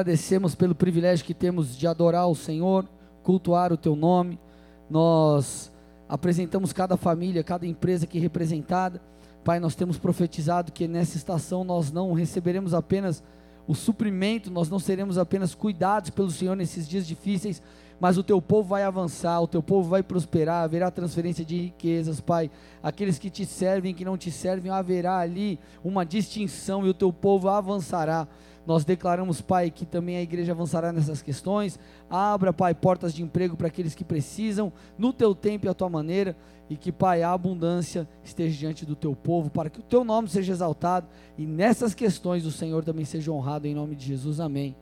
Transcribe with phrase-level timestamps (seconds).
[0.00, 2.88] Agradecemos pelo privilégio que temos de adorar o Senhor,
[3.22, 4.40] cultuar o teu nome.
[4.88, 5.70] Nós
[6.08, 8.98] apresentamos cada família, cada empresa aqui representada.
[9.44, 13.22] Pai, nós temos profetizado que nessa estação nós não receberemos apenas
[13.68, 17.60] o suprimento, nós não seremos apenas cuidados pelo Senhor nesses dias difíceis,
[18.00, 22.22] mas o teu povo vai avançar, o teu povo vai prosperar, haverá transferência de riquezas,
[22.22, 22.50] Pai.
[22.82, 27.12] Aqueles que te servem, que não te servem, haverá ali uma distinção e o teu
[27.12, 28.26] povo avançará.
[28.66, 31.78] Nós declaramos, Pai, que também a igreja avançará nessas questões.
[32.08, 35.88] Abra, Pai, portas de emprego para aqueles que precisam, no teu tempo e a tua
[35.88, 36.36] maneira.
[36.68, 40.28] E que, Pai, a abundância esteja diante do teu povo, para que o teu nome
[40.28, 41.08] seja exaltado.
[41.36, 44.38] E nessas questões o Senhor também seja honrado, em nome de Jesus.
[44.38, 44.76] Amém.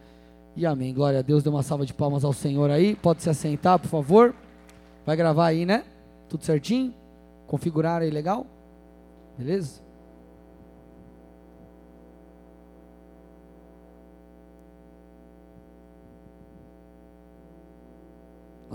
[0.54, 0.92] E amém.
[0.92, 1.42] Glória a Deus.
[1.42, 2.94] Dê uma salva de palmas ao Senhor aí.
[2.96, 4.34] Pode se assentar, por favor.
[5.06, 5.84] Vai gravar aí, né?
[6.28, 6.92] Tudo certinho?
[7.46, 8.46] Configurar aí legal?
[9.38, 9.87] Beleza?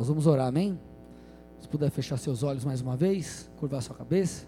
[0.04, 0.78] Nós vamos orar, amém?
[1.62, 4.46] Se puder fechar seus olhos mais uma vez, curvar sua cabeça.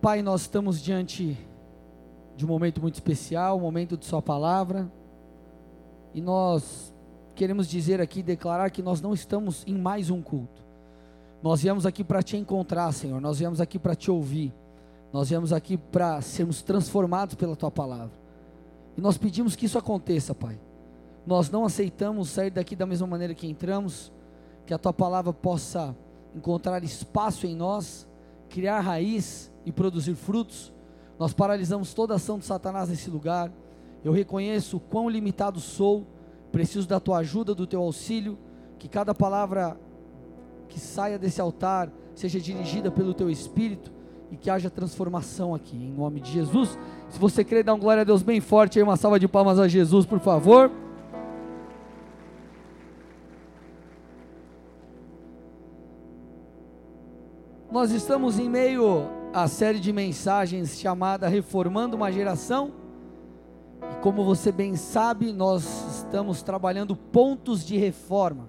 [0.00, 1.36] Pai, nós estamos diante
[2.36, 4.88] de um momento muito especial, um momento de Sua palavra,
[6.14, 6.94] e nós
[7.34, 10.62] queremos dizer aqui, declarar que nós não estamos em mais um culto.
[11.42, 14.54] Nós viemos aqui para te encontrar, Senhor, nós viemos aqui para te ouvir,
[15.12, 18.16] nós viemos aqui para sermos transformados pela Tua palavra,
[18.96, 20.56] e nós pedimos que isso aconteça, Pai
[21.26, 24.12] nós não aceitamos sair daqui da mesma maneira que entramos,
[24.66, 25.96] que a tua palavra possa
[26.34, 28.06] encontrar espaço em nós,
[28.48, 30.72] criar raiz e produzir frutos.
[31.18, 33.50] Nós paralisamos toda ação de Satanás nesse lugar.
[34.02, 36.06] Eu reconheço o quão limitado sou,
[36.52, 38.38] preciso da tua ajuda, do teu auxílio,
[38.78, 39.78] que cada palavra
[40.68, 43.92] que saia desse altar seja dirigida pelo teu espírito
[44.30, 46.78] e que haja transformação aqui, em nome de Jesus.
[47.08, 49.58] Se você crê, dá um glória a Deus bem forte aí, uma salva de palmas
[49.58, 50.70] a Jesus, por favor.
[57.74, 62.72] Nós estamos em meio à série de mensagens chamada Reformando uma Geração.
[63.82, 65.64] E como você bem sabe, nós
[65.96, 68.48] estamos trabalhando pontos de reforma.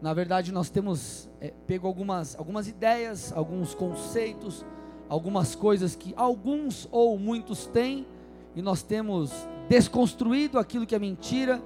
[0.00, 4.64] Na verdade, nós temos é, pego algumas, algumas ideias, alguns conceitos,
[5.08, 8.06] algumas coisas que alguns ou muitos têm,
[8.54, 9.32] e nós temos
[9.68, 11.60] desconstruído aquilo que é mentira,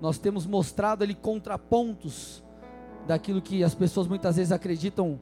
[0.00, 2.42] nós temos mostrado ali contrapontos
[3.06, 5.20] daquilo que as pessoas muitas vezes acreditam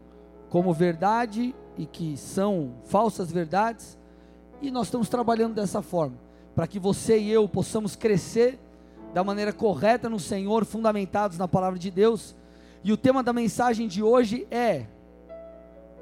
[0.49, 3.99] como verdade e que são falsas verdades,
[4.63, 6.17] e nós estamos trabalhando dessa forma,
[6.55, 8.59] para que você e eu possamos crescer
[9.13, 12.35] da maneira correta no Senhor, fundamentados na palavra de Deus.
[12.83, 14.87] E o tema da mensagem de hoje é: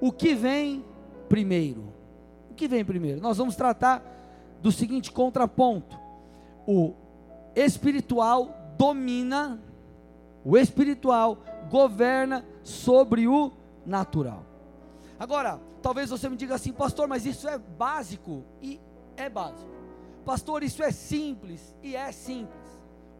[0.01, 0.85] o que vem
[1.29, 1.93] primeiro?
[2.51, 3.21] O que vem primeiro?
[3.21, 4.03] Nós vamos tratar
[4.61, 5.99] do seguinte contraponto:
[6.67, 6.93] o
[7.55, 9.61] espiritual domina,
[10.45, 11.39] o espiritual
[11.71, 13.53] governa sobre o
[13.85, 14.45] natural.
[15.19, 18.81] Agora, talvez você me diga assim, pastor, mas isso é básico e
[19.17, 19.71] é básico.
[20.25, 22.65] Pastor, isso é simples e é simples.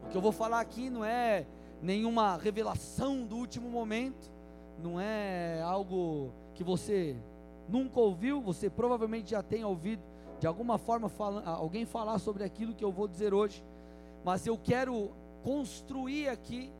[0.03, 1.45] O que eu vou falar aqui não é
[1.81, 4.31] nenhuma revelação do último momento,
[4.81, 7.15] não é algo que você
[7.69, 10.01] nunca ouviu, você provavelmente já tem ouvido
[10.39, 11.11] de alguma forma
[11.45, 13.63] alguém falar sobre aquilo que eu vou dizer hoje,
[14.23, 15.11] mas eu quero
[15.43, 16.71] construir aqui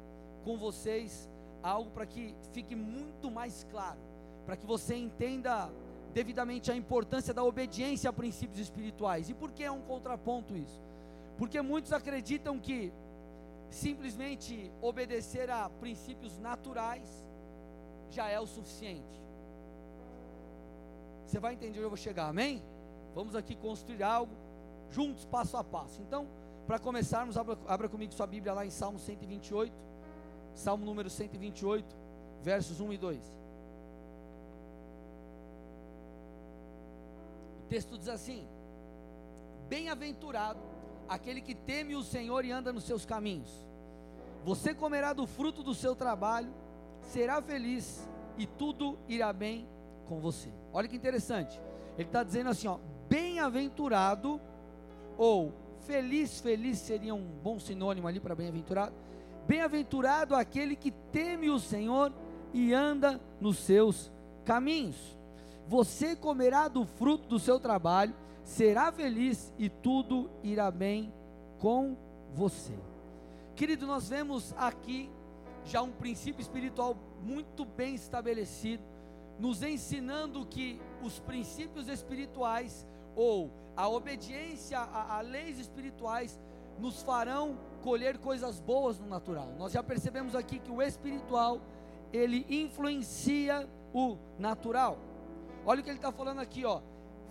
[0.44, 1.29] com vocês
[1.65, 3.99] algo para que fique muito mais claro,
[4.45, 5.69] para que você entenda
[6.13, 9.29] devidamente a importância da obediência a princípios espirituais.
[9.29, 10.81] E por que é um contraponto isso?
[11.37, 12.93] Porque muitos acreditam que
[13.69, 17.25] simplesmente obedecer a princípios naturais
[18.11, 19.21] já é o suficiente.
[21.25, 22.61] Você vai entender onde eu vou chegar, amém?
[23.15, 24.31] Vamos aqui construir algo
[24.91, 25.99] juntos, passo a passo.
[26.01, 26.27] Então,
[26.67, 29.73] para começarmos, abra, abra comigo sua Bíblia lá em Salmo 128.
[30.55, 31.95] Salmo número 128,
[32.41, 33.19] versos 1 e 2.
[37.59, 38.47] O texto diz assim:
[39.67, 40.59] Bem-aventurado
[41.09, 43.50] aquele que teme o Senhor e anda nos seus caminhos.
[44.45, 46.53] Você comerá do fruto do seu trabalho,
[47.01, 48.07] será feliz
[48.38, 49.68] e tudo irá bem
[50.07, 50.50] com você.
[50.71, 51.59] Olha que interessante.
[51.97, 54.39] Ele está dizendo assim: ó, bem-aventurado
[55.18, 59.05] ou feliz, feliz seria um bom sinônimo ali para bem-aventurado
[59.47, 62.12] Bem-aventurado aquele que teme o Senhor
[62.53, 64.12] e anda nos seus
[64.44, 65.15] caminhos.
[65.68, 68.13] Você comerá do fruto do seu trabalho,
[68.44, 71.13] será feliz e tudo irá bem
[71.59, 71.95] com
[72.33, 72.74] você.
[73.56, 75.09] Querido, nós vemos aqui
[75.63, 78.83] já um princípio espiritual muito bem estabelecido,
[79.39, 86.39] nos ensinando que os princípios espirituais ou a obediência a, a leis espirituais
[86.80, 89.49] nos farão colher coisas boas no natural.
[89.59, 91.61] Nós já percebemos aqui que o espiritual
[92.11, 94.97] ele influencia o natural.
[95.63, 96.81] Olha o que ele está falando aqui, ó.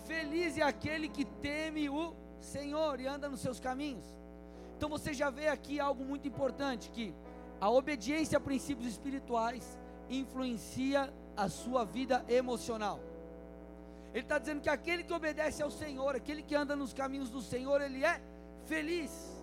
[0.07, 4.07] Feliz é aquele que teme o Senhor e anda nos seus caminhos.
[4.77, 7.13] Então você já vê aqui algo muito importante que
[7.61, 9.77] a obediência a princípios espirituais
[10.09, 13.01] influencia a sua vida emocional.
[14.13, 17.43] Ele está dizendo que aquele que obedece ao Senhor, aquele que anda nos caminhos do
[17.43, 18.23] Senhor, ele é
[18.67, 19.34] feliz,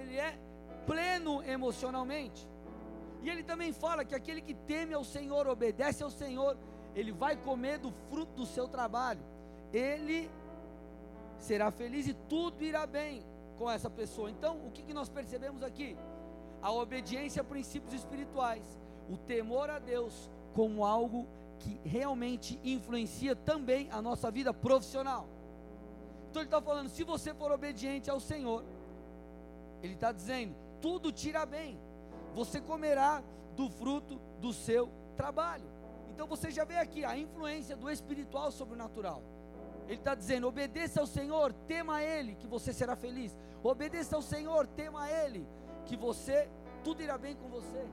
[0.00, 0.38] ele é
[0.86, 2.48] pleno emocionalmente.
[3.22, 6.56] E ele também fala que aquele que teme ao Senhor, obedece ao Senhor,
[6.94, 9.20] ele vai comer do fruto do seu trabalho,
[9.72, 10.30] ele
[11.38, 13.24] será feliz e tudo irá bem
[13.58, 14.30] com essa pessoa.
[14.30, 15.96] Então, o que, que nós percebemos aqui?
[16.62, 18.64] A obediência a princípios espirituais,
[19.10, 21.26] o temor a Deus como algo
[21.58, 25.28] que realmente influencia também a nossa vida profissional.
[26.30, 28.64] Então ele está falando: se você for obediente ao Senhor,
[29.82, 31.78] ele está dizendo, tudo tira bem,
[32.34, 33.22] você comerá
[33.54, 35.70] do fruto do seu trabalho.
[36.10, 39.22] Então você já vê aqui a influência do espiritual sobre o natural.
[39.86, 43.36] Ele está dizendo: obedeça ao Senhor, tema a Ele, que você será feliz.
[43.62, 45.46] Obedeça ao Senhor, tema a Ele,
[45.86, 46.48] que você,
[46.84, 47.86] tudo irá bem com você.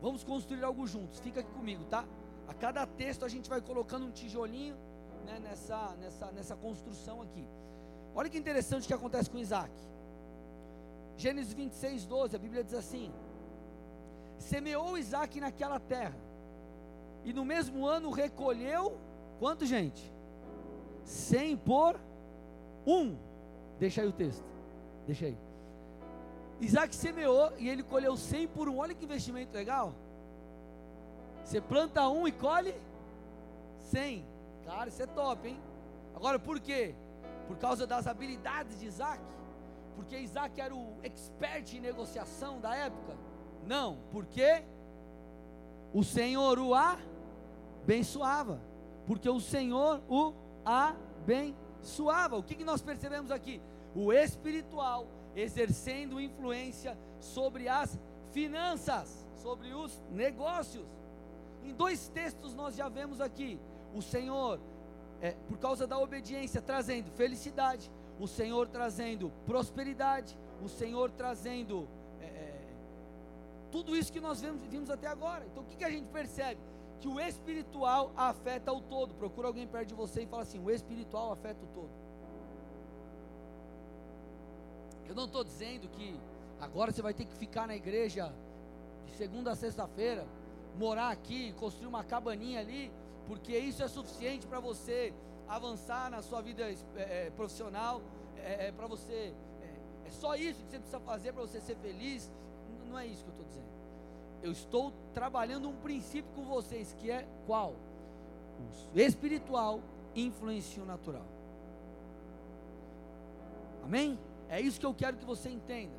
[0.00, 1.18] Vamos construir algo juntos.
[1.18, 2.04] Fica aqui comigo, tá?
[2.46, 4.76] A cada texto a gente vai colocando um tijolinho
[5.24, 7.46] né, nessa, nessa, nessa construção aqui.
[8.18, 9.70] Olha que interessante o que acontece com Isaac.
[11.16, 13.12] Gênesis 26, 12, a Bíblia diz assim:
[14.40, 16.16] Semeou Isaac naquela terra,
[17.24, 18.98] e no mesmo ano recolheu,
[19.38, 20.12] quanto gente?
[21.04, 22.00] Cem por
[22.84, 23.16] um.
[23.78, 24.44] Deixa aí o texto,
[25.06, 25.38] deixa aí.
[26.60, 28.78] Isaac semeou e ele colheu 100 por um.
[28.78, 29.94] Olha que investimento legal.
[31.44, 32.74] Você planta um e colhe
[33.92, 34.26] 100.
[34.66, 35.56] Cara, isso é top, hein?
[36.16, 36.96] Agora, por quê?
[37.48, 39.20] Por causa das habilidades de Isaac?
[39.96, 43.16] Porque Isaac era o expert em negociação da época?
[43.66, 44.62] Não, porque
[45.92, 48.60] o Senhor o abençoava.
[49.06, 50.34] Porque o Senhor o
[50.64, 52.36] abençoava.
[52.36, 53.60] O que, que nós percebemos aqui?
[53.94, 57.98] O espiritual exercendo influência sobre as
[58.30, 60.86] finanças, sobre os negócios.
[61.64, 63.58] Em dois textos nós já vemos aqui
[63.94, 64.60] o Senhor,
[65.20, 71.88] é, por causa da obediência, trazendo felicidade, o Senhor trazendo prosperidade, o Senhor trazendo
[72.20, 72.54] é, é,
[73.70, 75.44] tudo isso que nós vimos, vimos até agora.
[75.46, 76.60] Então o que, que a gente percebe?
[77.00, 79.14] Que o espiritual afeta o todo.
[79.14, 81.90] Procura alguém perto de você e fala assim: o espiritual afeta o todo.
[85.08, 86.14] Eu não estou dizendo que
[86.60, 88.32] agora você vai ter que ficar na igreja
[89.06, 90.26] de segunda a sexta-feira,
[90.76, 92.92] morar aqui, construir uma cabaninha ali,
[93.28, 95.12] porque isso é suficiente para você
[95.46, 96.64] avançar na sua vida
[96.96, 98.00] é, profissional,
[98.38, 99.34] é, é para você.
[99.62, 102.32] É, é, só isso que você precisa fazer para você ser feliz.
[102.88, 103.68] Não é isso que eu estou dizendo.
[104.42, 107.74] Eu estou trabalhando um princípio com vocês, que é qual?
[108.94, 109.80] O espiritual
[110.16, 111.26] influencia o natural.
[113.84, 114.18] Amém?
[114.48, 115.92] É isso que eu quero que você entenda.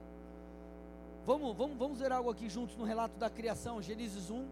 [1.26, 4.48] Vamos, vamos, vamos ver algo aqui juntos no relato da criação, Gênesis 1,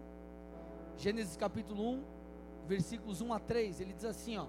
[0.96, 2.17] Gênesis capítulo 1,
[2.68, 3.80] versículos 1 a 3.
[3.80, 4.46] Ele diz assim: ó,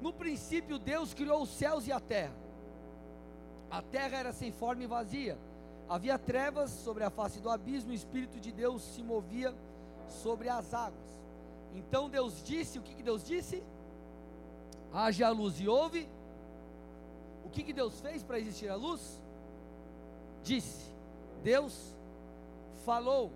[0.00, 2.36] No princípio Deus criou os céus e a terra.
[3.70, 5.36] A terra era sem forma e vazia.
[5.88, 9.54] Havia trevas sobre a face do abismo, o Espírito de Deus se movia
[10.08, 11.10] sobre as águas.
[11.74, 13.62] Então Deus disse: O que, que Deus disse?
[14.92, 16.08] Haja luz e houve
[17.46, 19.22] o que, que Deus fez para existir a luz?
[20.42, 20.92] Disse.
[21.44, 21.94] Deus
[22.84, 23.30] falou.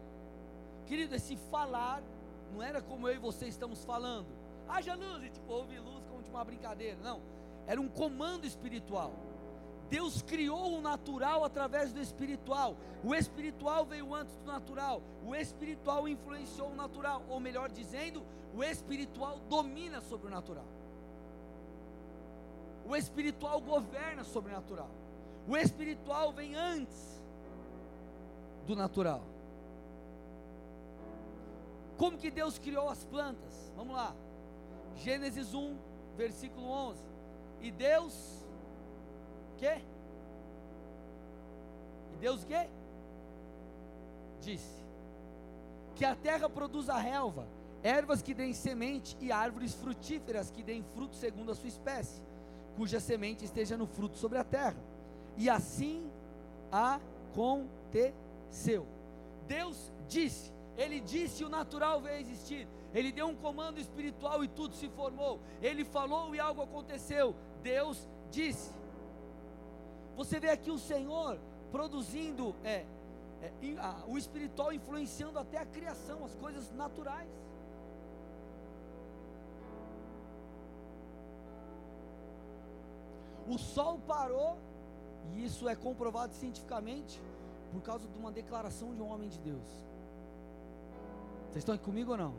[0.86, 2.02] Querido, esse falar
[2.52, 4.26] não era como eu e você estamos falando.
[4.68, 6.96] Haja luz, e tipo, houve luz como de uma brincadeira.
[7.02, 7.20] Não.
[7.66, 9.12] Era um comando espiritual.
[9.88, 12.76] Deus criou o natural através do espiritual.
[13.02, 15.02] O espiritual veio antes do natural.
[15.24, 17.22] O espiritual influenciou o natural.
[17.28, 18.22] Ou melhor dizendo,
[18.54, 20.66] o espiritual domina sobre o natural.
[22.86, 24.90] O espiritual governa sobre o natural.
[25.48, 27.20] O espiritual vem antes
[28.66, 29.22] do natural.
[32.00, 33.70] Como que Deus criou as plantas?
[33.76, 34.16] Vamos lá.
[34.96, 35.76] Gênesis 1,
[36.16, 36.98] versículo 11.
[37.60, 38.42] E Deus
[39.58, 39.82] que?
[42.14, 42.70] E Deus que?
[44.40, 44.80] Disse
[45.94, 47.46] que a terra produza relva,
[47.82, 52.22] ervas que deem semente e árvores frutíferas que deem fruto segundo a sua espécie
[52.76, 54.82] cuja semente esteja no fruto sobre a terra.
[55.36, 56.10] E assim
[56.72, 58.86] aconteceu.
[59.46, 60.50] Deus disse,
[60.82, 62.66] Ele disse, o natural veio existir.
[62.94, 65.38] Ele deu um comando espiritual e tudo se formou.
[65.60, 67.36] Ele falou e algo aconteceu.
[67.62, 68.72] Deus disse.
[70.16, 71.38] Você vê aqui o Senhor
[71.70, 72.86] produzindo é,
[73.42, 73.54] é,
[74.06, 77.28] o espiritual influenciando até a criação, as coisas naturais.
[83.46, 84.56] O sol parou,
[85.34, 87.20] e isso é comprovado cientificamente,
[87.70, 89.89] por causa de uma declaração de um homem de Deus.
[91.50, 92.34] Vocês estão aqui comigo ou não?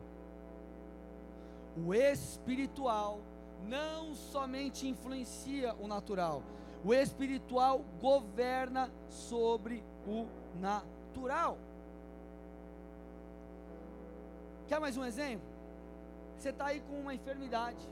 [1.86, 3.20] O espiritual
[3.68, 6.42] não somente influencia o natural,
[6.82, 10.26] o espiritual governa sobre o
[10.58, 11.58] natural.
[14.66, 15.46] Quer mais um exemplo?
[16.38, 17.86] Você está aí com uma enfermidade,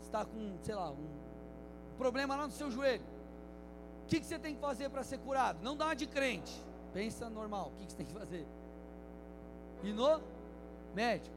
[0.00, 3.04] está com, sei lá, um problema lá no seu joelho.
[4.04, 5.58] O que, que você tem que fazer para ser curado?
[5.62, 6.64] Não dá de crente.
[6.94, 7.72] Pensa normal.
[7.74, 8.46] O que, que você tem que fazer?
[9.82, 10.35] Ir no
[10.96, 11.36] médico.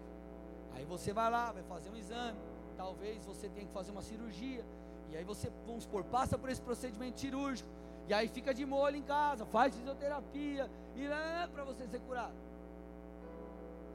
[0.73, 2.39] Aí você vai lá, vai fazer um exame.
[2.77, 4.63] Talvez você tenha que fazer uma cirurgia.
[5.11, 7.69] E aí você, vamos supor, passa por esse procedimento cirúrgico.
[8.07, 10.69] E aí fica de molho em casa, faz fisioterapia.
[10.95, 11.07] E
[11.53, 12.33] para você ser curado.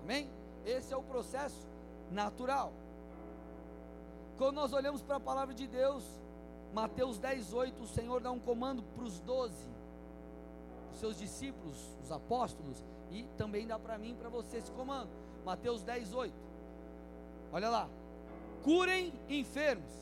[0.03, 0.31] Amém?
[0.67, 1.67] Esse é o processo
[2.11, 2.73] natural.
[4.37, 6.05] Quando nós olhamos para a palavra de Deus,
[6.75, 9.69] Mateus 10, 8, o Senhor dá um comando para os doze,
[10.93, 15.24] os seus discípulos, os apóstolos, e também dá para mim e para você esse comando.
[15.45, 16.35] Mateus 10, 8.
[17.53, 17.89] Olha lá.
[18.63, 19.93] Curem enfermos,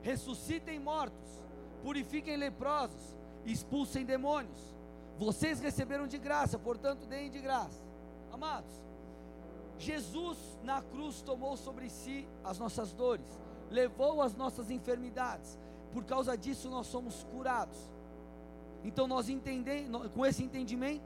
[0.00, 1.40] ressuscitem mortos,
[1.82, 3.14] purifiquem leprosos,
[3.44, 4.58] expulsem demônios.
[5.18, 7.80] Vocês receberam de graça, portanto, deem de graça.
[8.32, 8.72] Amados,
[9.78, 13.26] Jesus na cruz tomou sobre si as nossas dores,
[13.70, 15.58] levou as nossas enfermidades,
[15.92, 17.78] por causa disso nós somos curados.
[18.84, 21.04] Então nós entendemos, com esse entendimento,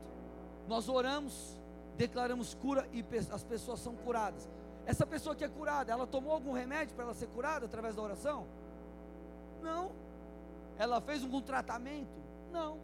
[0.68, 1.60] nós oramos,
[1.96, 4.48] declaramos cura e as pessoas são curadas.
[4.84, 8.02] Essa pessoa que é curada, ela tomou algum remédio para ela ser curada através da
[8.02, 8.46] oração?
[9.62, 9.90] Não.
[10.78, 12.20] Ela fez algum tratamento?
[12.52, 12.78] Não.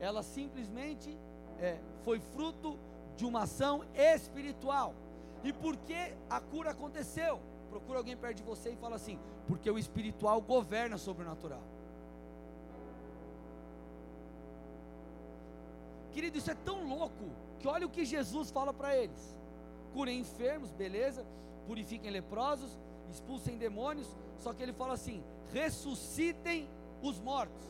[0.00, 1.18] Ela simplesmente
[1.58, 2.78] é, foi fruto
[3.16, 4.94] de uma ação espiritual.
[5.42, 7.40] E por que a cura aconteceu?
[7.68, 11.62] Procura alguém perto de você e fala assim: porque o espiritual governa sobre o natural.
[16.12, 19.36] Querido, isso é tão louco que olha o que Jesus fala para eles:
[19.92, 21.24] curem enfermos, beleza,
[21.66, 22.78] purifiquem leprosos,
[23.10, 24.08] expulsem demônios.
[24.38, 26.68] Só que ele fala assim: ressuscitem
[27.02, 27.64] os mortos.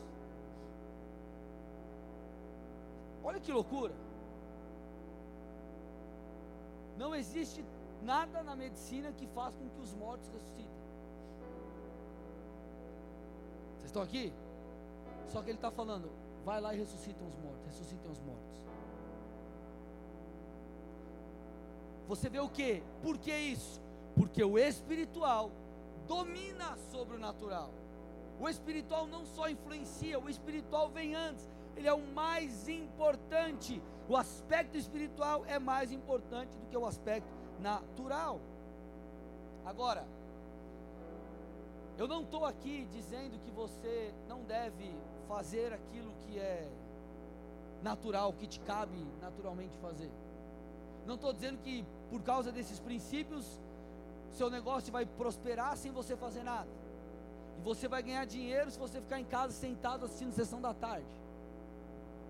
[3.23, 3.93] Olha que loucura.
[6.97, 7.63] Não existe
[8.01, 10.65] nada na medicina que faça com que os mortos ressuscitem.
[13.77, 14.31] Vocês estão aqui?
[15.27, 16.09] Só que ele está falando,
[16.45, 18.55] vai lá e ressuscitem os mortos, ressuscitem os mortos.
[22.07, 22.83] Você vê o que?
[23.01, 23.81] Por que isso?
[24.15, 25.51] Porque o espiritual
[26.07, 27.71] domina sobre o natural.
[28.39, 31.49] O espiritual não só influencia, o espiritual vem antes.
[31.75, 33.81] Ele é o mais importante.
[34.07, 37.27] O aspecto espiritual é mais importante do que o aspecto
[37.59, 38.39] natural.
[39.65, 40.05] Agora,
[41.97, 44.93] eu não estou aqui dizendo que você não deve
[45.27, 46.69] fazer aquilo que é
[47.81, 50.11] natural, que te cabe naturalmente fazer.
[51.05, 53.45] Não estou dizendo que por causa desses princípios,
[54.31, 56.69] seu negócio vai prosperar sem você fazer nada.
[57.57, 61.07] E você vai ganhar dinheiro se você ficar em casa sentado assistindo sessão da tarde.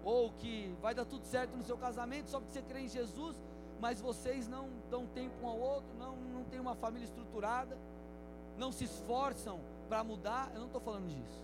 [0.04, 3.36] Ou que vai dar tudo certo no seu casamento só porque você crê em Jesus,
[3.80, 7.78] mas vocês não dão tempo um ao outro, não, não tem uma família estruturada,
[8.58, 10.52] não se esforçam para mudar.
[10.54, 11.44] Eu não estou falando disso.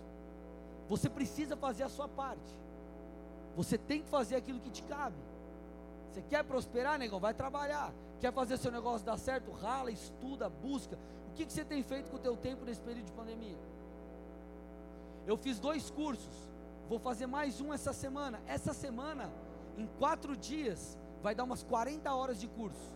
[0.88, 2.60] Você precisa fazer a sua parte.
[3.56, 5.16] Você tem que fazer aquilo que te cabe.
[6.12, 7.18] Você quer prosperar, negão?
[7.18, 7.90] Vai trabalhar.
[8.20, 9.50] Quer fazer seu negócio dar certo?
[9.50, 10.98] Rala, estuda, busca.
[11.30, 13.56] O que, que você tem feito com o teu tempo nesse período de pandemia?
[15.26, 16.34] Eu fiz dois cursos.
[16.86, 18.42] Vou fazer mais um essa semana.
[18.46, 19.32] Essa semana,
[19.78, 22.92] em quatro dias, vai dar umas 40 horas de curso.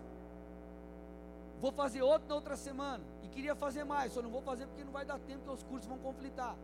[1.58, 3.02] Vou fazer outro na outra semana.
[3.22, 5.62] E queria fazer mais, só não vou fazer porque não vai dar tempo, porque os
[5.62, 6.54] cursos vão conflitar.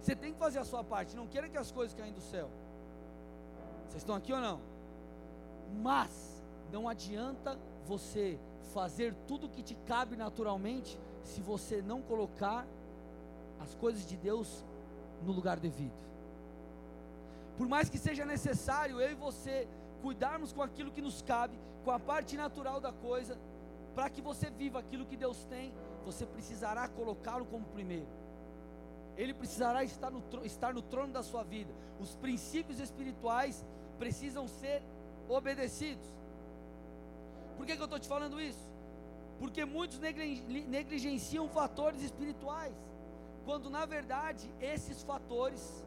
[0.00, 2.50] Você tem que fazer a sua parte, não queira que as coisas caem do céu.
[3.88, 4.75] Vocês estão aqui ou não?
[5.82, 6.42] Mas
[6.72, 8.38] não adianta você
[8.72, 12.66] fazer tudo o que te cabe naturalmente se você não colocar
[13.60, 14.64] as coisas de Deus
[15.22, 15.94] no lugar devido.
[17.56, 19.66] Por mais que seja necessário eu e você
[20.02, 23.38] cuidarmos com aquilo que nos cabe, com a parte natural da coisa,
[23.94, 25.72] para que você viva aquilo que Deus tem,
[26.04, 28.06] você precisará colocá-lo como primeiro.
[29.16, 31.72] Ele precisará estar no, estar no trono da sua vida.
[31.98, 33.64] Os princípios espirituais
[33.98, 34.82] precisam ser
[35.28, 36.06] obedecidos.
[37.56, 38.66] Por que, que eu estou te falando isso?
[39.38, 42.74] Porque muitos negligenciam fatores espirituais,
[43.44, 45.84] quando na verdade esses fatores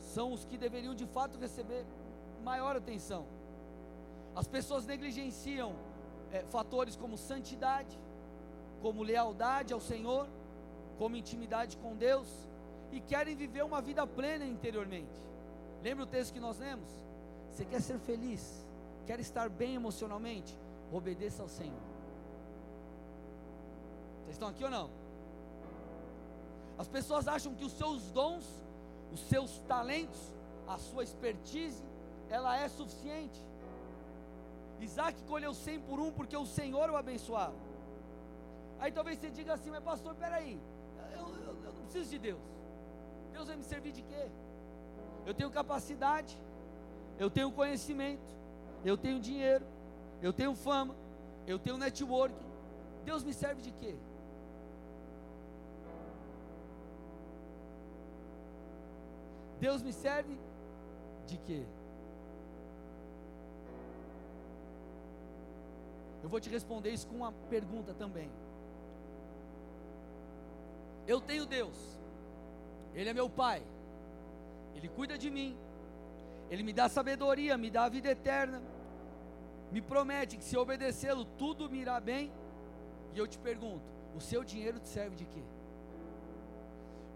[0.00, 1.84] são os que deveriam de fato receber
[2.42, 3.26] maior atenção.
[4.34, 5.74] As pessoas negligenciam
[6.30, 7.98] é, fatores como santidade,
[8.80, 10.26] como lealdade ao Senhor,
[10.98, 12.28] como intimidade com Deus
[12.90, 15.20] e querem viver uma vida plena interiormente.
[15.82, 16.88] Lembra o texto que nós lemos?
[17.52, 18.66] Você quer ser feliz,
[19.06, 20.58] quer estar bem emocionalmente?
[20.90, 21.82] Obedeça ao Senhor.
[24.20, 24.88] Vocês estão aqui ou não?
[26.78, 28.44] As pessoas acham que os seus dons,
[29.12, 30.18] os seus talentos,
[30.66, 31.84] a sua expertise,
[32.30, 33.38] ela é suficiente.
[34.80, 37.54] Isaac colheu 100 por um porque o Senhor o abençoava.
[38.80, 40.58] Aí talvez você diga assim, mas pastor, peraí,
[41.14, 42.40] eu, eu, eu não preciso de Deus.
[43.30, 44.26] Deus vai me servir de quê?
[45.26, 46.36] Eu tenho capacidade,
[47.18, 48.22] eu tenho conhecimento,
[48.84, 49.64] eu tenho dinheiro,
[50.20, 50.94] eu tenho fama,
[51.46, 52.52] eu tenho networking.
[53.04, 53.94] Deus me serve de quê?
[59.60, 60.36] Deus me serve
[61.26, 61.64] de quê?
[66.22, 68.30] Eu vou te responder isso com uma pergunta também.
[71.06, 71.76] Eu tenho Deus,
[72.94, 73.62] Ele é meu Pai,
[74.76, 75.56] Ele cuida de mim,
[76.50, 78.62] Ele me dá sabedoria, me dá a vida eterna,
[79.70, 82.32] me promete que se obedecê-lo tudo me irá bem.
[83.14, 85.42] E eu te pergunto: o seu dinheiro te serve de quê?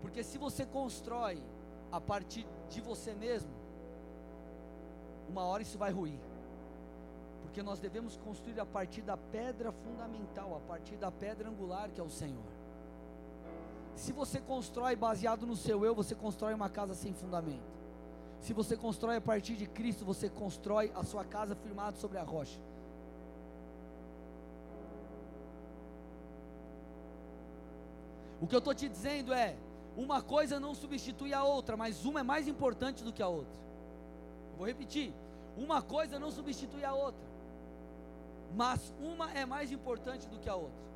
[0.01, 1.43] Porque se você constrói
[1.91, 3.51] a partir de você mesmo,
[5.29, 6.19] uma hora isso vai ruir.
[7.43, 12.01] Porque nós devemos construir a partir da pedra fundamental, a partir da pedra angular que
[12.01, 12.45] é o Senhor.
[13.95, 17.77] Se você constrói baseado no seu eu, você constrói uma casa sem fundamento.
[18.41, 22.23] Se você constrói a partir de Cristo, você constrói a sua casa firmada sobre a
[22.23, 22.59] rocha.
[28.41, 29.57] O que eu estou te dizendo é:
[29.97, 33.59] uma coisa não substitui a outra, mas uma é mais importante do que a outra.
[34.57, 35.13] vou repetir:
[35.57, 37.27] uma coisa não substitui a outra
[38.55, 40.87] mas uma é mais importante do que a outra.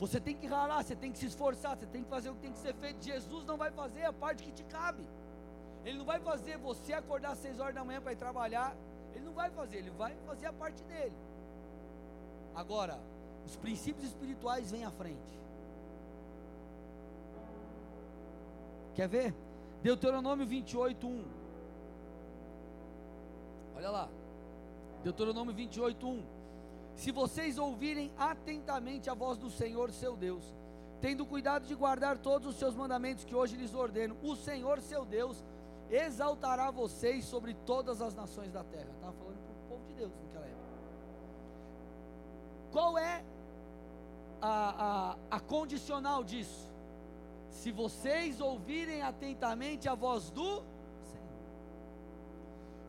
[0.00, 2.40] Você tem que ralar, você tem que se esforçar, você tem que fazer o que
[2.40, 3.04] tem que ser feito.
[3.04, 5.02] Jesus não vai fazer a parte que te cabe.
[5.88, 8.76] Ele não vai fazer você acordar às seis horas da manhã para ir trabalhar.
[9.14, 11.16] Ele não vai fazer, ele vai fazer a parte dele.
[12.54, 13.00] Agora,
[13.46, 15.38] os princípios espirituais vêm à frente.
[18.94, 19.34] Quer ver?
[19.82, 21.24] Deuteronômio 28, 1.
[23.76, 24.08] Olha lá.
[25.02, 26.38] Deuteronômio 28, 1
[26.98, 30.42] se vocês ouvirem atentamente a voz do Senhor seu Deus,
[31.00, 35.04] tendo cuidado de guardar todos os seus mandamentos que hoje lhes ordeno, o Senhor seu
[35.04, 35.44] Deus
[35.90, 38.90] exaltará vocês sobre todas as nações da terra.
[38.94, 40.68] Estava falando para o povo de Deus naquela época.
[42.70, 43.24] Qual é
[44.40, 46.68] a, a, a condicional disso?
[47.50, 50.62] Se vocês ouvirem atentamente a voz do
[51.10, 51.38] Senhor.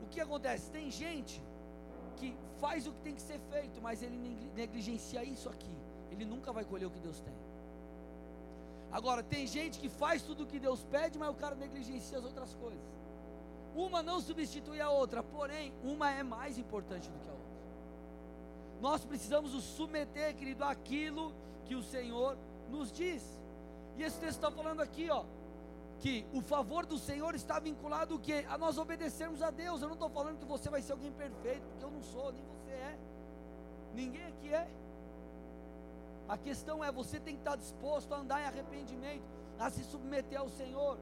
[0.02, 0.70] O que acontece?
[0.70, 1.42] Tem gente
[2.16, 4.16] que faz o que tem que ser feito, mas ele
[4.54, 5.74] negligencia isso aqui.
[6.10, 7.34] Ele nunca vai colher o que Deus tem.
[8.92, 12.24] Agora, tem gente que faz tudo o que Deus pede, mas o cara negligencia as
[12.24, 12.82] outras coisas.
[13.74, 17.50] Uma não substitui a outra, porém, uma é mais importante do que a outra.
[18.80, 21.32] Nós precisamos nos submeter, querido, àquilo
[21.66, 22.36] que o Senhor
[22.68, 23.22] nos diz.
[23.96, 25.24] E esse texto está falando aqui, ó,
[26.00, 28.44] que o favor do Senhor está vinculado o quê?
[28.48, 29.82] A nós obedecermos a Deus.
[29.82, 32.42] Eu não estou falando que você vai ser alguém perfeito, porque eu não sou, nem
[32.42, 32.98] você é.
[33.94, 34.68] Ninguém aqui é.
[36.34, 40.38] A questão é, você tem que estar disposto a andar em arrependimento, a se submeter
[40.40, 40.96] ao Senhor,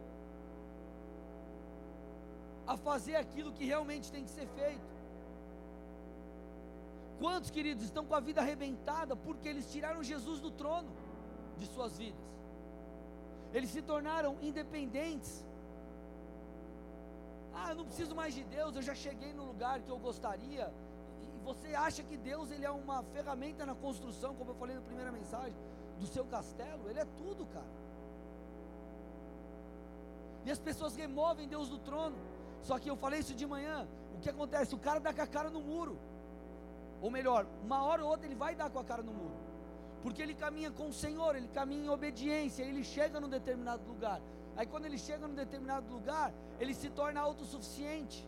[2.66, 4.88] a fazer aquilo que realmente tem que ser feito.
[7.18, 10.90] Quantos, queridos, estão com a vida arrebentada porque eles tiraram Jesus do trono
[11.58, 12.28] de suas vidas?
[13.52, 15.44] eles se tornaram independentes.
[17.54, 20.72] Ah, eu não preciso mais de Deus, eu já cheguei no lugar que eu gostaria.
[21.48, 25.10] Você acha que Deus ele é uma ferramenta na construção, como eu falei na primeira
[25.10, 25.56] mensagem,
[26.00, 26.88] do seu castelo?
[26.90, 27.72] Ele é tudo, cara.
[30.46, 32.16] E as pessoas removem Deus do trono.
[32.62, 33.88] Só que eu falei isso de manhã.
[34.14, 34.74] O que acontece?
[34.74, 35.98] O cara dá com a cara no muro.
[37.00, 39.48] Ou melhor, uma hora ou outra ele vai dar com a cara no muro
[40.02, 44.20] porque ele caminha com o Senhor, ele caminha em obediência, ele chega num determinado lugar.
[44.56, 48.26] Aí quando ele chega num determinado lugar, ele se torna autossuficiente.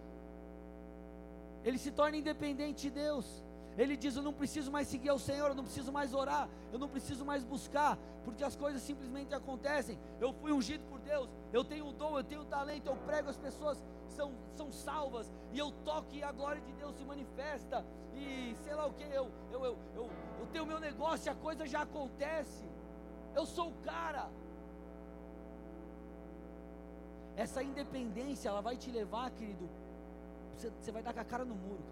[1.64, 3.44] Ele se torna independente de Deus.
[3.76, 6.78] Ele diz: Eu não preciso mais seguir ao Senhor, eu não preciso mais orar, eu
[6.78, 9.98] não preciso mais buscar, porque as coisas simplesmente acontecem.
[10.20, 13.30] Eu fui ungido por Deus, eu tenho o dom, eu tenho o talento, eu prego,
[13.30, 17.84] as pessoas são, são salvas, e eu toco e a glória de Deus se manifesta,
[18.14, 21.34] e sei lá o que, eu, eu, eu, eu, eu tenho meu negócio e a
[21.34, 22.68] coisa já acontece.
[23.34, 24.28] Eu sou o cara.
[27.40, 29.66] essa independência, ela vai te levar, querido,
[30.60, 31.82] você, você vai dar com a cara no muro.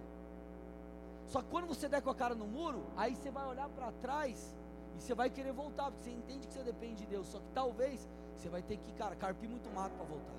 [1.27, 3.93] Só que quando você der com a cara no muro, aí você vai olhar para
[3.93, 4.57] trás
[4.97, 7.27] e você vai querer voltar, porque você entende que você depende de Deus.
[7.29, 10.39] Só que talvez você vai ter que, cara, carpir muito mato para voltar.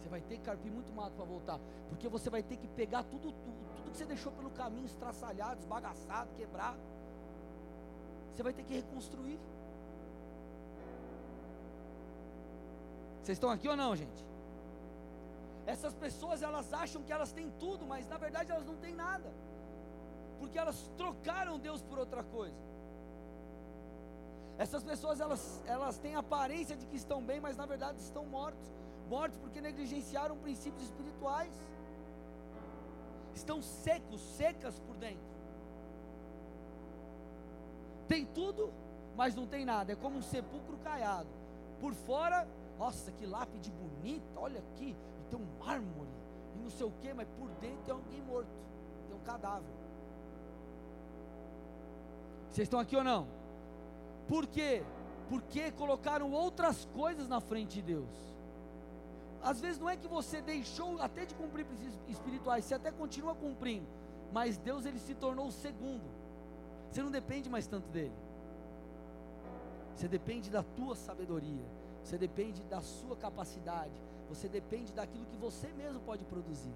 [0.00, 3.02] Você vai ter que carpir muito mato para voltar, porque você vai ter que pegar
[3.04, 6.76] tudo, tudo, tudo que você deixou pelo caminho, estraçalhado, esbagaçado, quebrar.
[8.32, 9.38] Você vai ter que reconstruir.
[13.22, 14.31] Vocês estão aqui ou não, gente?
[15.66, 19.32] Essas pessoas elas acham que elas têm tudo, mas na verdade elas não têm nada,
[20.38, 22.56] porque elas trocaram Deus por outra coisa.
[24.58, 28.70] Essas pessoas elas, elas têm aparência de que estão bem, mas na verdade estão mortos
[29.12, 31.52] mortos porque negligenciaram princípios espirituais,
[33.34, 35.32] estão secos, secas por dentro.
[38.08, 38.72] Tem tudo,
[39.14, 41.28] mas não tem nada, é como um sepulcro caiado.
[41.78, 42.48] Por fora,
[42.78, 44.96] nossa, que lápide bonita, olha aqui,
[45.32, 46.10] tem um mármore,
[46.56, 48.48] e não sei o que, mas por dentro tem alguém morto,
[49.08, 49.74] tem um cadáver.
[52.50, 53.26] Vocês estão aqui ou não?
[54.28, 54.82] Por quê?
[55.28, 58.32] Porque colocaram outras coisas na frente de Deus
[59.42, 63.34] às vezes não é que você deixou até de cumprir princípios espirituais, você até continua
[63.34, 63.86] cumprindo,
[64.32, 66.04] mas Deus ele se tornou o segundo.
[66.90, 68.14] Você não depende mais tanto dele.
[69.96, 71.64] Você depende da tua sabedoria,
[72.02, 73.92] você depende da sua capacidade,
[74.28, 76.74] você depende daquilo que você mesmo pode produzir.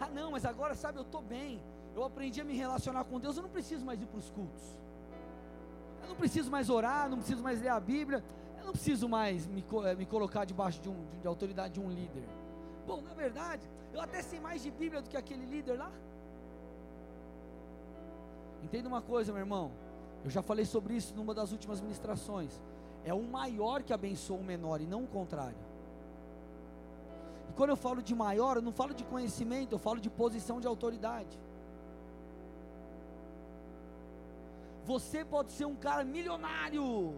[0.00, 1.62] Ah, não, mas agora sabe, eu estou bem
[1.94, 4.76] eu aprendi a me relacionar com Deus, eu não preciso mais ir para os cultos.
[6.02, 8.22] Eu não preciso mais orar, não preciso mais ler a Bíblia,
[8.58, 11.88] eu não preciso mais me, eh, me colocar debaixo de, um, de autoridade de um
[11.88, 12.24] líder.
[12.86, 15.92] Bom, na verdade, eu até sei mais de Bíblia do que aquele líder lá.
[18.64, 19.70] Entenda uma coisa, meu irmão.
[20.24, 22.60] Eu já falei sobre isso numa das últimas ministrações.
[23.04, 25.62] É o maior que abençoa o menor e não o contrário.
[27.50, 30.60] E quando eu falo de maior, eu não falo de conhecimento, eu falo de posição
[30.60, 31.38] de autoridade.
[34.86, 37.14] Você pode ser um cara milionário.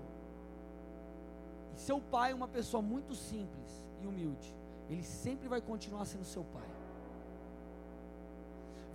[1.74, 3.70] E seu pai é uma pessoa muito simples
[4.02, 4.52] e humilde.
[4.88, 6.75] Ele sempre vai continuar sendo seu pai.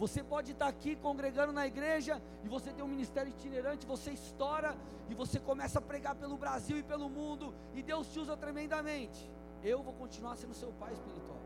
[0.04, 4.76] Você pode estar aqui congregando na igreja e você tem um ministério itinerante, você estoura
[5.10, 9.30] e você começa a pregar pelo Brasil e pelo mundo e Deus te usa tremendamente.
[9.64, 11.42] Eu vou continuar sendo seu pai espiritual.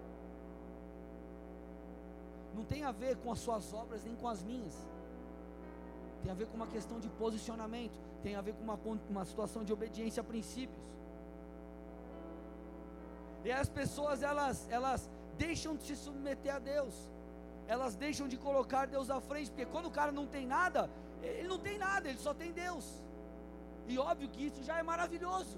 [2.57, 4.75] Não tem a ver com as suas obras nem com as minhas
[6.25, 9.63] tem a ver com uma questão de posicionamento, tem a ver com uma, uma situação
[9.63, 10.83] de obediência a princípios.
[13.43, 16.95] E as pessoas elas, elas deixam de se submeter a Deus,
[17.67, 20.89] elas deixam de colocar Deus à frente, porque quando o cara não tem nada,
[21.21, 22.85] ele não tem nada, ele só tem Deus.
[23.87, 25.57] E óbvio que isso já é maravilhoso.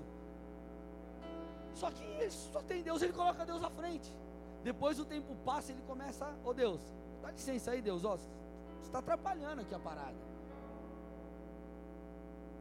[1.73, 4.11] Só que ele só tem Deus, ele coloca Deus à frente.
[4.63, 6.81] Depois o tempo passa, ele começa, ô oh Deus,
[7.21, 8.27] dá licença aí, Deus, ó, você
[8.83, 10.15] está atrapalhando aqui a parada.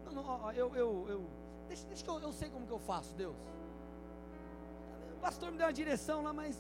[0.05, 1.25] Não, não, eu, eu, eu,
[1.69, 3.37] deixa, deixa que eu, eu sei como que eu faço, Deus.
[5.17, 6.57] O pastor me deu uma direção lá, mas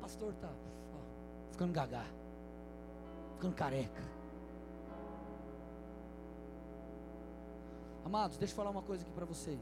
[0.00, 0.48] pastor está
[1.58, 2.04] ficando gagá,
[3.34, 4.02] ficando careca.
[8.04, 9.58] Amados, deixa eu falar uma coisa aqui para vocês.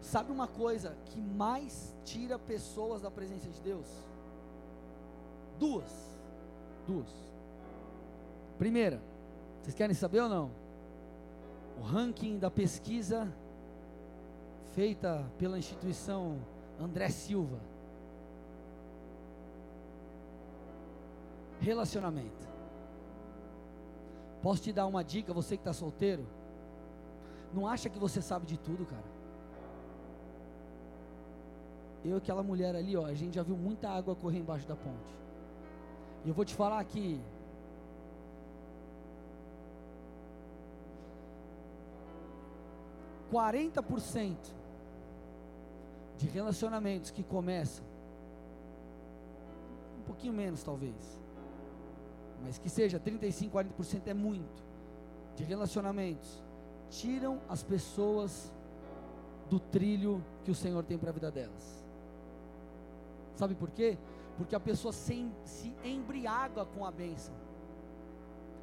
[0.00, 3.86] Sabe uma coisa que mais tira pessoas da presença de Deus?
[5.58, 5.90] Duas.
[6.86, 7.10] Duas.
[8.58, 9.02] Primeira,
[9.60, 10.52] vocês querem saber ou não?
[11.80, 13.26] O ranking da pesquisa
[14.72, 16.38] feita pela instituição
[16.78, 17.71] André Silva.
[21.62, 22.48] Relacionamento.
[24.42, 26.26] Posso te dar uma dica, você que está solteiro?
[27.54, 29.04] Não acha que você sabe de tudo, cara.
[32.04, 34.74] Eu e aquela mulher ali, ó, a gente já viu muita água correr embaixo da
[34.74, 35.14] ponte.
[36.24, 37.20] E eu vou te falar que
[43.30, 44.36] 40%
[46.18, 47.84] de relacionamentos que começam,
[50.00, 51.21] um pouquinho menos talvez,
[52.42, 54.62] mas que seja 35, 40% é muito,
[55.36, 56.42] de relacionamentos,
[56.90, 58.52] tiram as pessoas
[59.48, 61.84] do trilho que o Senhor tem para a vida delas.
[63.36, 63.96] Sabe por quê?
[64.36, 67.34] Porque a pessoa se, se embriaga com a bênção.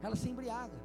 [0.02, 0.78] Ela se embriaga.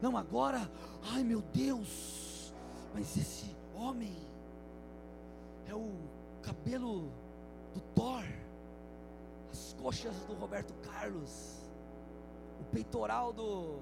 [0.00, 0.70] Não, agora,
[1.12, 2.52] ai meu Deus,
[2.92, 4.16] mas esse homem
[5.68, 5.92] é o
[6.42, 7.10] cabelo
[7.72, 8.24] do Thor.
[9.50, 11.61] as coxas do Roberto Carlos,
[12.72, 13.78] peitoral do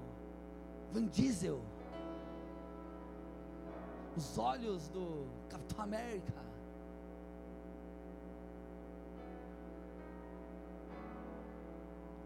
[0.91, 1.61] Van Diesel,
[4.15, 6.33] os olhos do Capitão América.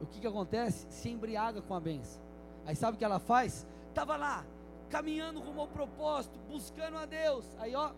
[0.02, 0.88] O que, que acontece?
[0.90, 2.22] Se embriaga com a benção.
[2.66, 3.66] Aí sabe o que ela faz?
[3.90, 4.44] Estava lá,
[4.90, 7.46] caminhando rumo ao propósito, buscando a Deus.
[7.60, 7.92] Aí ó,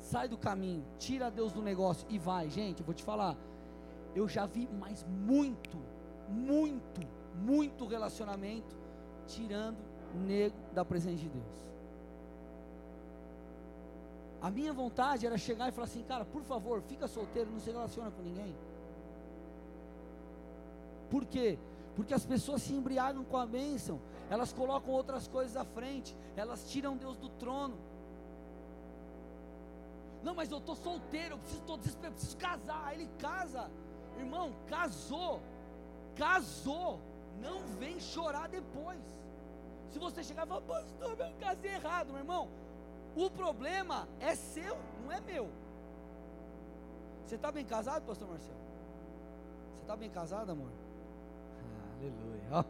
[0.00, 2.48] sai do caminho, tira Deus do negócio e vai.
[2.50, 3.36] Gente, eu vou te falar,
[4.14, 5.78] eu já vi mais muito,
[6.28, 7.00] muito,
[7.34, 8.76] muito relacionamento
[9.26, 9.78] tirando
[10.14, 11.58] o nego da presença de Deus.
[14.40, 17.70] A minha vontade era chegar e falar assim, cara, por favor, fica solteiro, não se
[17.70, 18.54] relaciona com ninguém.
[21.10, 21.58] Por quê?
[21.96, 26.70] Porque as pessoas se embriagam com a bênção, elas colocam outras coisas à frente, elas
[26.70, 27.76] tiram Deus do trono.
[30.22, 32.94] Não, mas eu estou solteiro, eu preciso, desesperado, preciso casar.
[32.94, 33.70] Ele casa,
[34.18, 35.40] irmão, casou,
[36.18, 37.00] casou,
[37.40, 39.00] não vem chorar depois.
[39.90, 42.48] Se você chegar e falar, pastor, eu casei errado, meu irmão,
[43.16, 45.48] o problema é seu, não é meu.
[47.24, 48.58] Você está bem casado, pastor Marcelo?
[49.74, 50.70] Você está bem casado, amor?
[51.98, 52.66] Aleluia.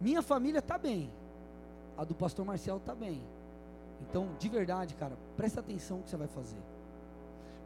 [0.00, 1.10] Minha família está bem.
[1.96, 3.22] A do pastor Marcel está bem.
[4.02, 6.73] Então, de verdade, cara, presta atenção no que você vai fazer.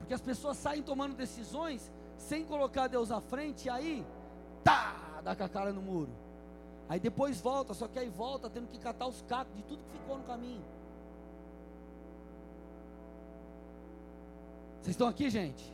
[0.09, 4.03] Porque as pessoas saem tomando decisões sem colocar Deus à frente, aí,
[4.65, 6.09] tá, dá com a cara no muro.
[6.89, 9.99] Aí depois volta, só que aí volta tendo que catar os cacos de tudo que
[9.99, 10.65] ficou no caminho.
[14.81, 15.71] Vocês estão aqui, gente?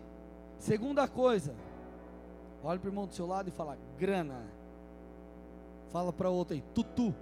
[0.59, 1.55] Segunda coisa,
[2.65, 4.43] Olha para o irmão do seu lado e fala: grana.
[5.91, 7.15] Fala para o outro aí: tutu.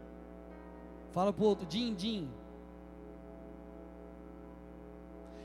[1.10, 2.30] Fala para o outro: din-din.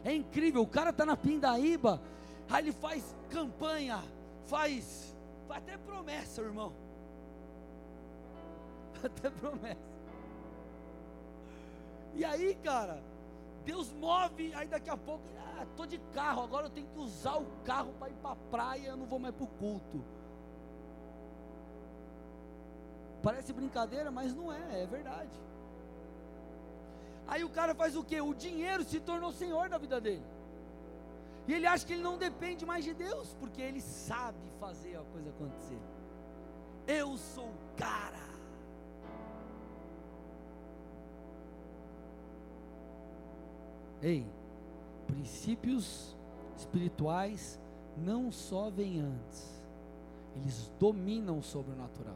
[0.04, 2.02] É incrível, o cara está na pindaíba,
[2.50, 4.04] aí ele faz campanha,
[4.46, 5.16] faz,
[5.48, 6.74] faz até promessa, irmão.
[9.04, 9.78] Até promessa.
[12.16, 13.00] E aí, cara,
[13.64, 17.36] Deus move, aí daqui a pouco, ah, tô de carro, agora eu tenho que usar
[17.36, 20.04] o carro para ir para a praia, eu não vou mais para o culto.
[23.22, 25.47] Parece brincadeira, mas não é, é verdade.
[27.28, 28.20] Aí o cara faz o que?
[28.22, 30.24] O dinheiro se tornou senhor da vida dele.
[31.48, 35.04] E ele acha que ele não depende mais de Deus, porque ele sabe fazer a
[35.14, 35.80] coisa acontecer.
[36.86, 38.28] Eu sou o cara.
[44.02, 44.26] Ei,
[45.06, 46.16] princípios
[46.56, 47.60] espirituais
[47.98, 49.64] não só vêm antes,
[50.36, 52.16] eles dominam o sobrenatural.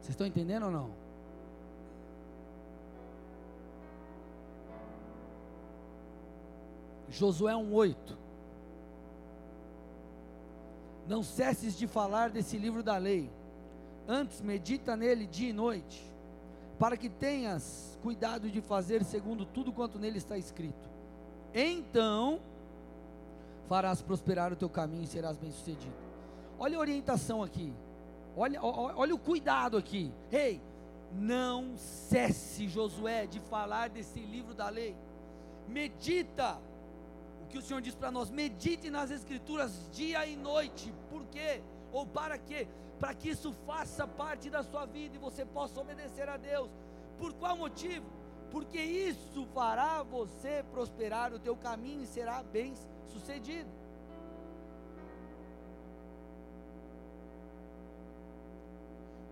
[0.00, 1.07] Vocês estão entendendo ou não?
[7.10, 7.96] Josué 1,8
[11.06, 13.30] Não cesses de falar desse livro da lei,
[14.06, 16.04] antes medita nele dia e noite,
[16.78, 20.88] para que tenhas cuidado de fazer segundo tudo quanto nele está escrito.
[21.54, 22.40] Então
[23.68, 25.96] farás prosperar o teu caminho e serás bem-sucedido.
[26.58, 27.72] Olha a orientação aqui.
[28.36, 30.12] Olha, olha, o cuidado aqui.
[30.30, 30.60] Ei, hey,
[31.12, 34.96] não cesse, Josué, de falar desse livro da lei.
[35.66, 36.58] Medita
[37.48, 40.92] que o Senhor diz para nós: medite nas Escrituras dia e noite.
[41.10, 41.62] Por quê?
[41.92, 42.68] Ou para quê?
[42.98, 46.70] para que isso faça parte da sua vida e você possa obedecer a Deus.
[47.18, 48.06] Por qual motivo?
[48.50, 52.74] Porque isso fará você prosperar o teu caminho e será bem
[53.12, 53.70] sucedido.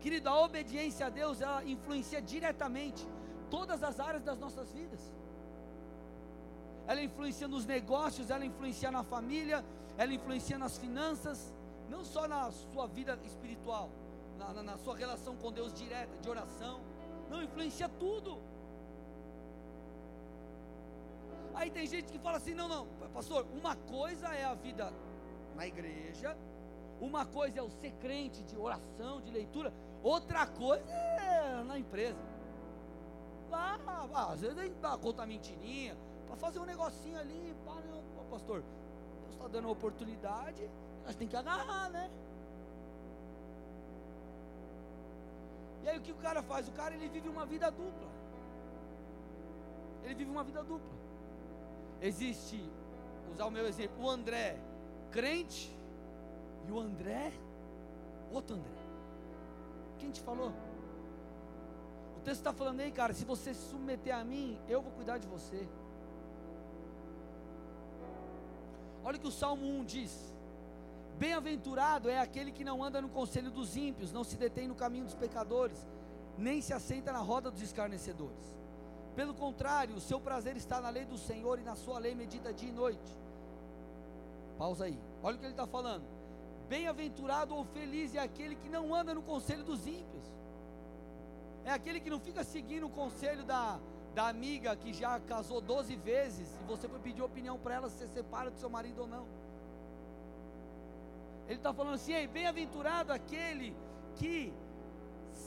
[0.00, 3.04] Querido, a obediência a Deus, ela influencia diretamente
[3.50, 5.12] todas as áreas das nossas vidas.
[6.86, 9.64] Ela influencia nos negócios, ela influencia na família,
[9.98, 11.52] ela influencia nas finanças,
[11.88, 13.90] não só na sua vida espiritual,
[14.38, 16.80] na, na, na sua relação com Deus direta, de oração,
[17.28, 18.38] não influencia tudo.
[21.54, 24.92] Aí tem gente que fala assim: não, não, pastor, uma coisa é a vida
[25.54, 26.36] na igreja,
[27.00, 29.72] uma coisa é o ser crente de oração, de leitura,
[30.02, 32.18] outra coisa é na empresa.
[33.50, 33.78] Lá,
[34.32, 38.62] às vezes a gente dá conta mentirinha, para fazer um negocinho ali, pá, não, pastor,
[39.22, 40.68] Deus está dando uma oportunidade,
[41.04, 42.10] nós tem que agarrar, né?
[45.82, 46.68] E aí o que o cara faz?
[46.68, 48.08] O cara ele vive uma vida dupla.
[50.02, 50.96] Ele vive uma vida dupla.
[52.00, 52.62] Existe,
[53.32, 54.58] usar o meu exemplo, o André
[55.12, 55.74] crente
[56.66, 57.32] e o André,
[58.32, 58.72] outro André.
[59.98, 60.52] Quem te falou?
[62.26, 65.28] texto está falando aí, cara, se você se submeter a mim, eu vou cuidar de
[65.28, 65.64] você.
[69.06, 70.34] Olha o que o Salmo 1 diz:
[71.16, 75.04] Bem-aventurado é aquele que não anda no conselho dos ímpios, não se detém no caminho
[75.04, 75.78] dos pecadores,
[76.36, 78.44] nem se assenta na roda dos escarnecedores.
[79.14, 82.52] Pelo contrário, o seu prazer está na lei do Senhor e na sua lei medita
[82.52, 83.12] dia e noite.
[84.58, 84.98] Pausa aí.
[85.22, 86.02] Olha o que ele está falando.
[86.68, 90.24] Bem-aventurado ou feliz é aquele que não anda no conselho dos ímpios.
[91.64, 93.78] É aquele que não fica seguindo o conselho da,
[94.16, 97.98] da amiga que já casou 12 vezes e você foi pedir opinião para ela se
[97.98, 99.26] você separa do seu marido ou não.
[101.46, 103.76] Ele está falando assim: bem-aventurado aquele
[104.20, 104.54] que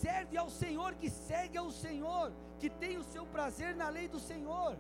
[0.02, 4.20] serve ao Senhor, que segue ao Senhor, que tem o seu prazer na lei do
[4.20, 4.78] Senhor,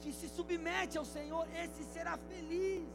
[0.00, 2.88] que se submete ao Senhor, esse será feliz.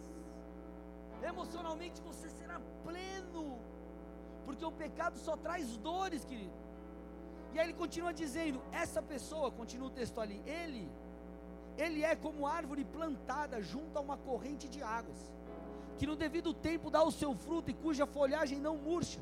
[1.32, 3.60] Emocionalmente você será pleno,
[4.43, 6.61] porque o pecado só traz dores, querido.
[7.53, 10.89] E aí ele continua dizendo: essa pessoa, continua o texto ali, ele,
[11.77, 15.33] ele é como árvore plantada junto a uma corrente de águas,
[15.97, 19.19] que no devido tempo dá o seu fruto e cuja folhagem não murcha,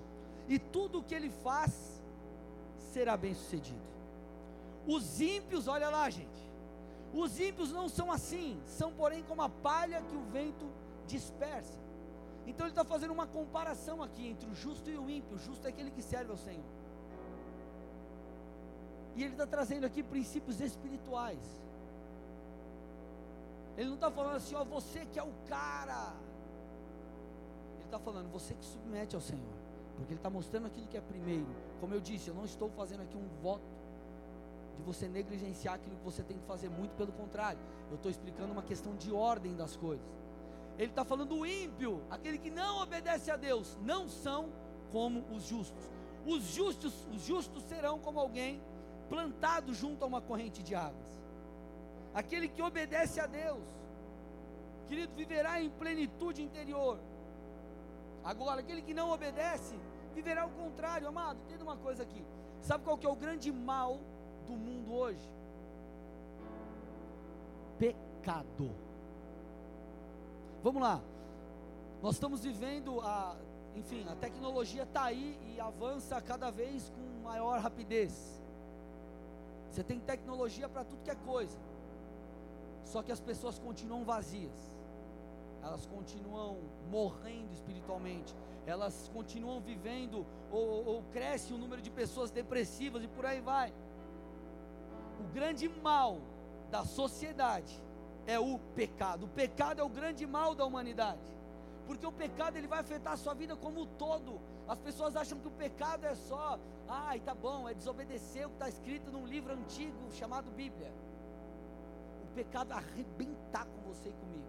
[0.47, 2.01] e tudo o que ele faz
[2.91, 3.89] será bem sucedido.
[4.87, 6.49] Os ímpios, olha lá, gente,
[7.13, 10.65] os ímpios não são assim, são porém como a palha que o vento
[11.07, 11.79] dispersa.
[12.47, 15.35] Então ele está fazendo uma comparação aqui entre o justo e o ímpio.
[15.35, 16.65] O justo é aquele que serve ao Senhor.
[19.19, 21.45] E ele está trazendo aqui princípios espirituais.
[23.75, 26.13] Ele não está falando assim, ó, você que é o cara.
[27.75, 29.57] Ele está falando, você que submete ao Senhor.
[29.97, 31.53] Porque ele está mostrando aquilo que é primeiro.
[31.81, 33.67] Como eu disse, eu não estou fazendo aqui um voto
[34.77, 37.59] de você negligenciar aquilo que você tem que fazer, muito pelo contrário.
[37.89, 40.07] Eu estou explicando uma questão de ordem das coisas.
[40.77, 44.49] Ele está falando do ímpio, aquele que não obedece a Deus, não são
[44.93, 45.83] como os justos.
[46.25, 48.61] Os justos, os justos serão como alguém
[49.09, 51.09] plantado junto a uma corrente de águas.
[52.13, 53.63] Aquele que obedece a Deus,
[54.87, 56.99] querido, viverá em plenitude interior.
[58.23, 59.75] Agora, aquele que não obedece,
[60.13, 61.39] viverá o contrário, amado.
[61.45, 62.23] Entenda uma coisa aqui.
[62.61, 63.99] Sabe qual que é o grande mal
[64.45, 65.31] do mundo hoje?
[67.77, 68.69] Pecado.
[70.61, 71.01] Vamos lá.
[72.01, 73.35] Nós estamos vivendo a,
[73.75, 78.38] enfim, a tecnologia está aí e avança cada vez com maior rapidez.
[79.69, 81.57] Você tem tecnologia para tudo que é coisa.
[82.83, 84.77] Só que as pessoas continuam vazias.
[85.61, 86.57] Elas continuam
[86.89, 88.35] morrendo espiritualmente.
[88.65, 93.73] Elas continuam vivendo ou, ou cresce o número de pessoas depressivas e por aí vai.
[95.19, 96.19] O grande mal
[96.71, 97.81] da sociedade
[98.25, 99.25] é o pecado.
[99.25, 101.39] O pecado é o grande mal da humanidade
[101.89, 104.39] porque o pecado ele vai afetar a sua vida como um todo.
[104.69, 108.55] As pessoas acham que o pecado é só, ai, tá bom, é desobedecer o que
[108.55, 110.91] está escrito num livro antigo chamado Bíblia.
[112.23, 114.45] O pecado arrebentar com você e comigo.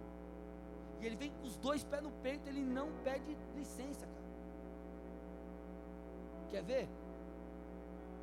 [0.99, 4.21] E ele vem com os dois pés no peito, ele não pede licença, cara.
[6.51, 6.87] Quer ver?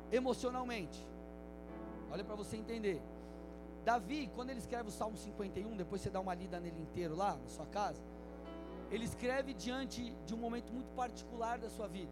[0.09, 1.05] Emocionalmente.
[2.09, 3.01] Olha para você entender.
[3.83, 7.35] Davi, quando ele escreve o Salmo 51, depois você dá uma lida nele inteiro lá
[7.35, 8.01] na sua casa
[8.91, 12.11] ele escreve diante de um momento muito particular da sua vida.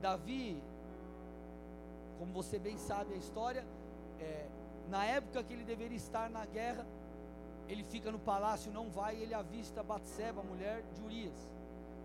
[0.00, 0.62] Davi,
[2.18, 3.66] como você bem sabe a história,
[4.20, 4.46] é,
[4.88, 6.86] na época que ele deveria estar na guerra,
[7.68, 11.50] ele fica no palácio, não vai, e ele avista Batseba, mulher de Urias.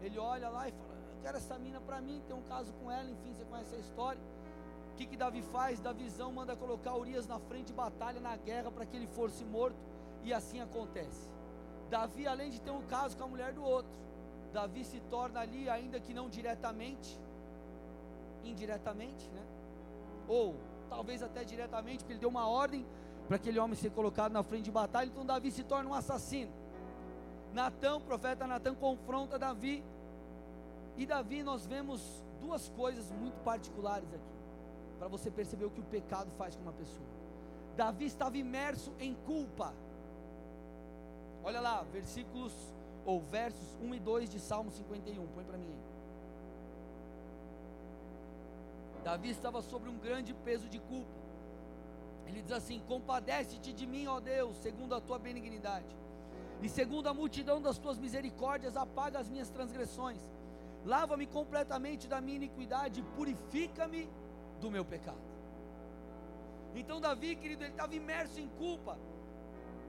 [0.01, 2.89] Ele olha lá e fala: Eu quero essa mina para mim, tem um caso com
[2.89, 4.21] ela, enfim, você conhece a história.
[4.93, 5.79] O que, que Davi faz?
[5.79, 9.43] Da visão manda colocar Urias na frente de batalha na guerra para que ele fosse
[9.45, 9.77] morto,
[10.23, 11.29] e assim acontece.
[11.91, 13.91] Davi, além de ter um caso com a mulher do outro,
[14.53, 17.19] Davi se torna ali, ainda que não diretamente,
[18.45, 19.43] indiretamente, né?
[20.27, 20.55] Ou
[20.89, 22.85] talvez até diretamente, porque ele deu uma ordem
[23.27, 26.51] para aquele homem ser colocado na frente de batalha, então Davi se torna um assassino.
[27.53, 29.83] Natã, o profeta Natã confronta Davi,
[30.95, 32.01] e Davi nós vemos
[32.39, 34.35] duas coisas muito particulares aqui,
[34.97, 37.07] para você perceber o que o pecado faz com uma pessoa.
[37.75, 39.73] Davi estava imerso em culpa.
[41.43, 42.53] Olha lá, versículos
[43.05, 45.27] ou versos 1 e 2 de Salmo 51.
[45.27, 45.91] Põe para mim aí.
[49.03, 51.21] Davi estava sobre um grande peso de culpa.
[52.27, 55.95] Ele diz assim: Compadece-te de mim, ó Deus, segundo a tua benignidade,
[56.61, 60.21] e segundo a multidão das tuas misericórdias, apaga as minhas transgressões,
[60.85, 64.07] lava-me completamente da minha iniquidade, e purifica-me
[64.59, 65.31] do meu pecado.
[66.75, 68.97] Então, Davi, querido, ele estava imerso em culpa,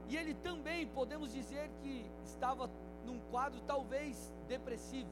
[0.09, 2.69] e ele também, podemos dizer que estava
[3.05, 5.09] num quadro talvez depressivo.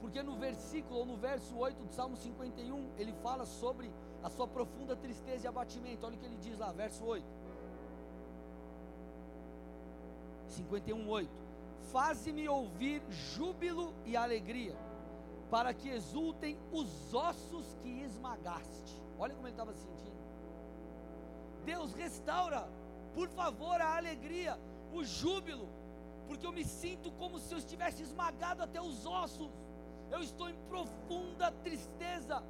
[0.00, 3.90] Porque no versículo ou no verso 8 do Salmo 51, ele fala sobre
[4.22, 6.06] a sua profunda tristeza e abatimento.
[6.06, 7.24] Olha o que ele diz lá, verso 8.
[10.48, 11.30] 51, 8.
[11.92, 14.76] Faze-me ouvir júbilo e alegria,
[15.50, 19.00] para que exultem os ossos que esmagaste.
[19.18, 20.20] Olha como ele estava se sentindo.
[21.64, 22.68] Deus restaura,
[23.14, 24.58] por favor, a alegria,
[24.92, 25.68] o júbilo,
[26.28, 29.50] porque eu me sinto como se eu estivesse esmagado até os ossos.
[30.10, 32.42] Eu estou em profunda tristeza,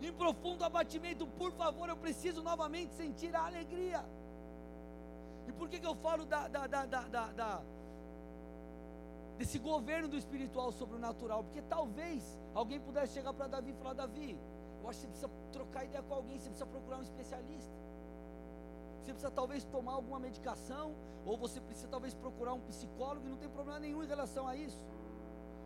[0.00, 1.26] em profundo abatimento.
[1.26, 4.04] Por favor, eu preciso novamente sentir a alegria.
[5.48, 7.62] E por que, que eu falo da, da, da, da,
[9.38, 11.42] desse governo do espiritual sobre o natural?
[11.42, 14.38] Porque talvez alguém pudesse chegar para Davi e falar: Davi,
[14.82, 17.87] eu acho que você precisa trocar ideia com alguém, você precisa procurar um especialista.
[19.08, 20.94] Você precisa talvez tomar alguma medicação,
[21.24, 24.54] ou você precisa talvez procurar um psicólogo, e não tem problema nenhum em relação a
[24.54, 24.84] isso.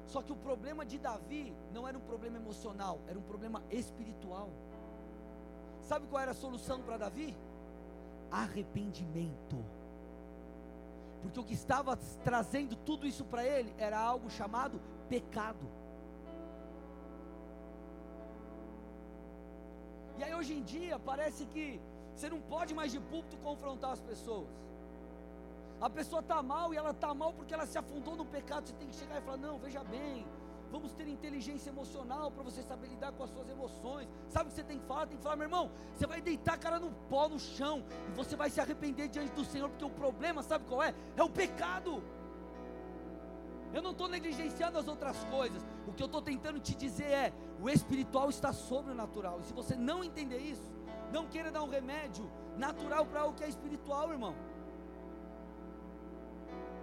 [0.07, 4.49] Só que o problema de Davi não era um problema emocional, era um problema espiritual.
[5.81, 7.37] Sabe qual era a solução para Davi?
[8.31, 9.59] Arrependimento.
[11.21, 15.67] Porque o que estava trazendo tudo isso para ele era algo chamado pecado.
[20.17, 21.81] E aí hoje em dia parece que
[22.15, 24.49] você não pode mais de púlpito confrontar as pessoas.
[25.81, 28.67] A pessoa está mal e ela está mal porque ela se afundou no pecado.
[28.67, 30.25] Você tem que chegar e falar: não, veja bem,
[30.71, 34.09] vamos ter inteligência emocional para você saber lidar com as suas emoções.
[34.29, 35.07] Sabe o que você tem que falar?
[35.07, 38.13] Tem que falar, meu irmão, você vai deitar a cara no pó, no chão, e
[38.13, 40.95] você vai se arrepender diante do Senhor, porque o problema, sabe qual é?
[41.17, 42.03] É o pecado.
[43.75, 45.65] Eu não estou negligenciando as outras coisas.
[45.87, 49.41] O que eu estou tentando te dizer é: o espiritual está sobre o natural.
[49.41, 50.71] E se você não entender isso,
[51.13, 52.25] não queira dar um remédio
[52.57, 54.35] natural para o que é espiritual, irmão.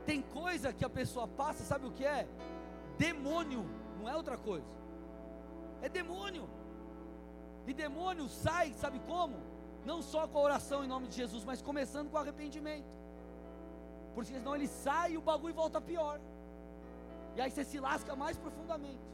[0.05, 2.27] Tem coisa que a pessoa passa, sabe o que é?
[2.97, 3.63] Demônio,
[3.97, 4.67] não é outra coisa.
[5.82, 6.47] É demônio.
[7.67, 9.38] E demônio sai, sabe como?
[9.86, 12.91] Não só com a oração em nome de Jesus, mas começando com o arrependimento.
[14.13, 16.19] Porque senão ele sai e o bagulho volta pior.
[17.36, 19.07] E aí você se lasca mais profundamente.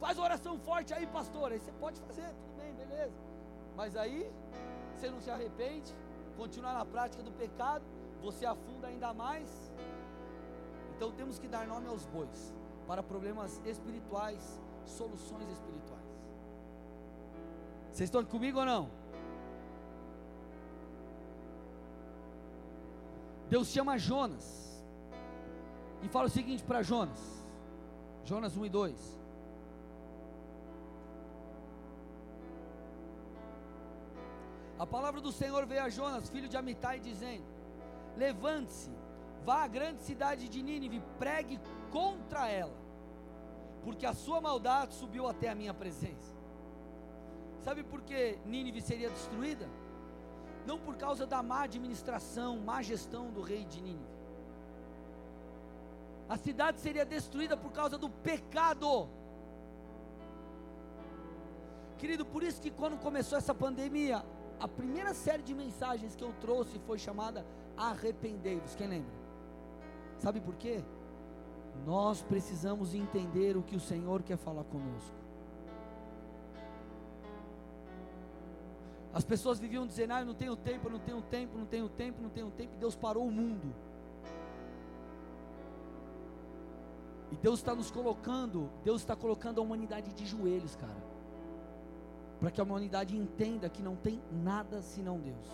[0.00, 1.52] Faz oração forte aí, pastor.
[1.52, 3.14] Aí você pode fazer, tudo bem, beleza.
[3.76, 4.30] Mas aí,
[4.94, 5.94] você não se arrepende,
[6.36, 7.84] continua na prática do pecado,
[8.22, 9.70] você afunda ainda mais.
[10.96, 12.54] Então temos que dar nome aos bois
[12.86, 16.06] para problemas espirituais, soluções espirituais.
[17.92, 18.90] Vocês estão comigo ou não?
[23.48, 24.84] Deus chama Jonas
[26.02, 27.20] e fala o seguinte para Jonas,
[28.24, 29.15] Jonas 1 e 2:
[34.78, 37.44] A palavra do Senhor veio a Jonas, filho de Amitai, dizendo:
[38.16, 38.90] Levante-se,
[39.44, 41.58] vá à grande cidade de Nínive, pregue
[41.90, 42.76] contra ela,
[43.82, 46.36] porque a sua maldade subiu até a minha presença.
[47.62, 49.68] Sabe por que Nínive seria destruída?
[50.66, 54.16] Não por causa da má administração, má gestão do rei de Nínive.
[56.28, 59.08] A cidade seria destruída por causa do pecado.
[61.98, 64.24] Querido, por isso que quando começou essa pandemia,
[64.58, 67.44] a primeira série de mensagens que eu trouxe foi chamada
[67.76, 68.74] Arrependei-vos.
[68.74, 69.12] Quem lembra?
[70.18, 70.82] Sabe por quê?
[71.84, 75.14] Nós precisamos entender o que o Senhor quer falar conosco.
[79.12, 81.88] As pessoas viviam dizendo: Ah, eu não tenho tempo, eu não tenho tempo, não tenho
[81.88, 82.74] tempo, não tenho tempo.
[82.74, 83.74] E Deus parou o mundo.
[87.30, 91.15] E Deus está nos colocando, Deus está colocando a humanidade de joelhos, cara
[92.46, 95.48] para que a humanidade entenda que não tem nada senão Deus.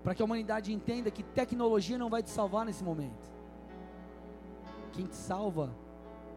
[0.00, 3.28] Para que a humanidade entenda que tecnologia não vai te salvar nesse momento.
[4.92, 5.74] Quem te salva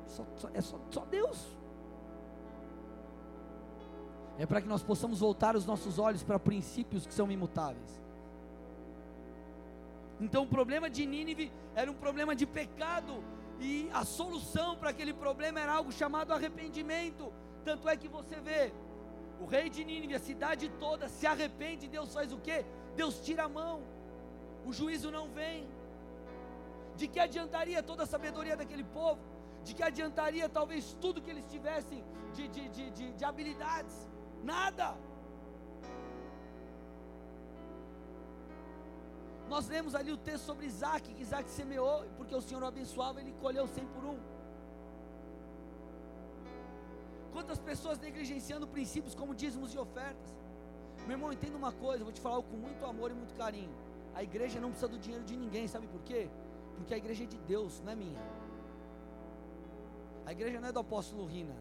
[0.07, 1.45] só, só, é só, só Deus.
[4.39, 8.01] É para que nós possamos voltar os nossos olhos para princípios que são imutáveis.
[10.19, 13.23] Então o problema de Nínive era um problema de pecado
[13.59, 17.31] e a solução para aquele problema era algo chamado arrependimento.
[17.63, 18.73] Tanto é que você vê,
[19.39, 22.65] o rei de Nínive, a cidade toda se arrepende, Deus faz o quê?
[22.95, 23.81] Deus tira a mão,
[24.65, 25.67] o juízo não vem.
[26.95, 29.19] De que adiantaria toda a sabedoria daquele povo?
[29.63, 32.03] De que adiantaria talvez tudo que eles tivessem
[32.33, 34.07] de, de, de, de, de habilidades?
[34.43, 34.95] Nada.
[39.49, 43.21] Nós lemos ali o texto sobre Isaac, que Isaac semeou, porque o Senhor o abençoava,
[43.21, 44.17] ele colheu cem por um.
[47.31, 50.33] Quantas pessoas negligenciando princípios como dízimos e ofertas?
[51.05, 53.73] Meu irmão, entenda uma coisa, vou te falar com muito amor e muito carinho.
[54.15, 56.29] A igreja não precisa do dinheiro de ninguém, sabe por quê?
[56.75, 58.21] Porque a igreja é de Deus, não é minha.
[60.25, 61.55] A igreja não é do apóstolo Rina,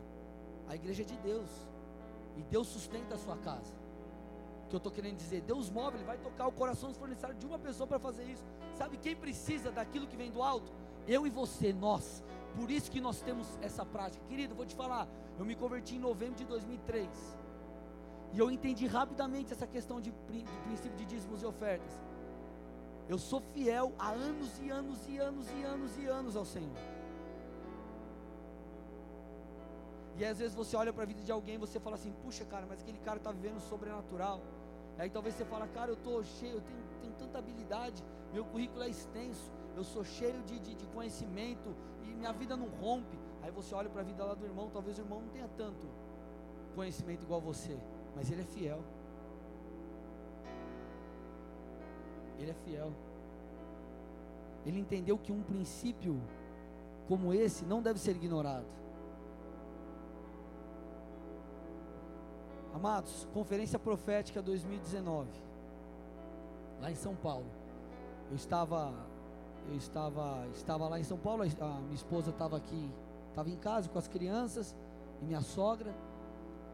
[0.68, 1.51] a igreja é de Deus.
[2.37, 3.84] E Deus sustenta a sua casa.
[4.69, 7.59] Que eu estou querendo dizer, Deus move, Ele vai tocar o coração desfornecido de uma
[7.59, 8.45] pessoa para fazer isso.
[8.75, 10.73] Sabe quem precisa daquilo que vem do alto?
[11.07, 12.23] Eu e você, nós.
[12.57, 14.25] Por isso que nós temos essa prática.
[14.27, 15.09] Querido, vou te falar,
[15.39, 17.09] eu me converti em novembro de 2003.
[18.33, 21.93] E eu entendi rapidamente essa questão de, do princípio de dízimos e ofertas.
[23.09, 26.93] Eu sou fiel há anos e anos e anos e anos e anos ao Senhor.
[30.17, 32.45] E às vezes você olha para a vida de alguém e você fala assim, puxa
[32.45, 34.41] cara, mas aquele cara está vivendo sobrenatural.
[34.97, 38.03] Aí talvez você fala, cara, eu estou cheio, eu tenho, tenho, tanta habilidade,
[38.33, 42.69] meu currículo é extenso, eu sou cheio de, de, de conhecimento e minha vida não
[42.69, 43.19] rompe.
[43.43, 45.87] Aí você olha para a vida lá do irmão, talvez o irmão não tenha tanto
[46.75, 47.77] conhecimento igual você,
[48.15, 48.81] mas ele é fiel.
[52.39, 52.93] Ele é fiel.
[54.67, 56.21] Ele entendeu que um princípio
[57.07, 58.67] como esse não deve ser ignorado.
[62.75, 65.29] Amados, Conferência Profética 2019,
[66.81, 67.47] lá em São Paulo.
[68.29, 68.93] Eu estava,
[69.68, 71.45] eu estava, estava lá em São Paulo.
[71.45, 72.91] A minha esposa estava aqui,
[73.29, 74.75] estava em casa com as crianças
[75.22, 75.95] e minha sogra.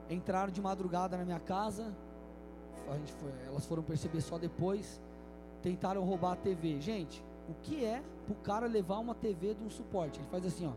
[0.08, 1.94] Entraram de madrugada na minha casa.
[3.18, 5.02] Foi, elas foram perceber só depois.
[5.60, 6.80] Tentaram roubar a TV.
[6.80, 10.18] Gente, o que é para o cara levar uma TV de um suporte?
[10.18, 10.72] Ele faz assim, ó.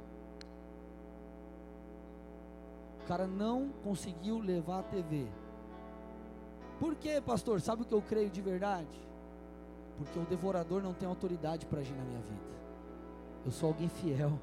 [3.03, 5.27] O cara não conseguiu levar a TV.
[6.79, 7.59] Por quê, pastor?
[7.59, 8.97] Sabe o que eu creio de verdade?
[9.97, 12.53] Porque o devorador não tem autoridade para agir na minha vida.
[13.45, 14.39] Eu sou alguém fiel.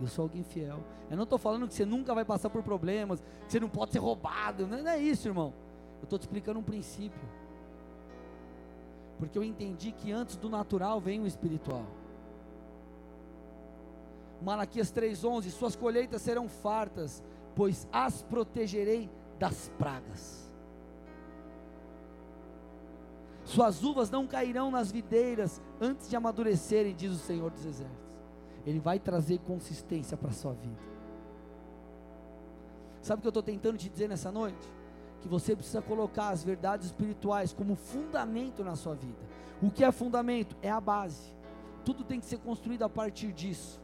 [0.00, 0.78] Eu sou alguém fiel.
[1.10, 3.92] Eu não estou falando que você nunca vai passar por problemas, que você não pode
[3.92, 4.64] ser roubado.
[4.66, 5.52] Não é isso, irmão.
[5.98, 7.28] Eu estou te explicando um princípio.
[9.18, 11.86] Porque eu entendi que antes do natural vem o espiritual.
[14.42, 17.22] Malaquias 3:11, suas colheitas serão fartas,
[17.54, 20.50] pois as protegerei das pragas.
[23.44, 28.02] Suas uvas não cairão nas videiras antes de amadurecerem, diz o Senhor dos Exércitos.
[28.64, 30.80] Ele vai trazer consistência para a sua vida.
[33.00, 34.72] Sabe o que eu estou tentando te dizer nessa noite?
[35.20, 39.18] Que você precisa colocar as verdades espirituais como fundamento na sua vida.
[39.60, 40.56] O que é fundamento?
[40.62, 41.34] É a base.
[41.84, 43.81] Tudo tem que ser construído a partir disso.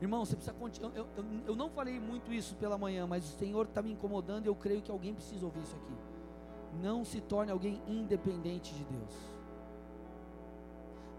[0.00, 0.94] Irmão, você precisa continuar.
[0.94, 4.44] Eu, eu, eu, não falei muito isso pela manhã, mas o Senhor está me incomodando
[4.44, 5.94] e eu creio que alguém precisa ouvir isso aqui.
[6.82, 9.14] Não se torne alguém independente de Deus.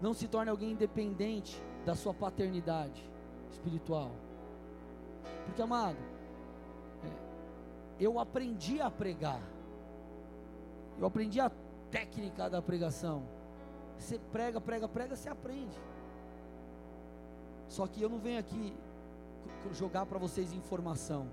[0.00, 3.02] Não se torne alguém independente da sua paternidade
[3.50, 4.12] espiritual.
[5.44, 5.98] Porque, amado,
[7.02, 9.42] é, eu aprendi a pregar.
[11.00, 11.50] Eu aprendi a
[11.90, 13.24] técnica da pregação.
[13.98, 15.76] Você prega, prega, prega, você aprende.
[17.78, 18.74] Só que eu não venho aqui
[19.72, 21.28] jogar para vocês informação.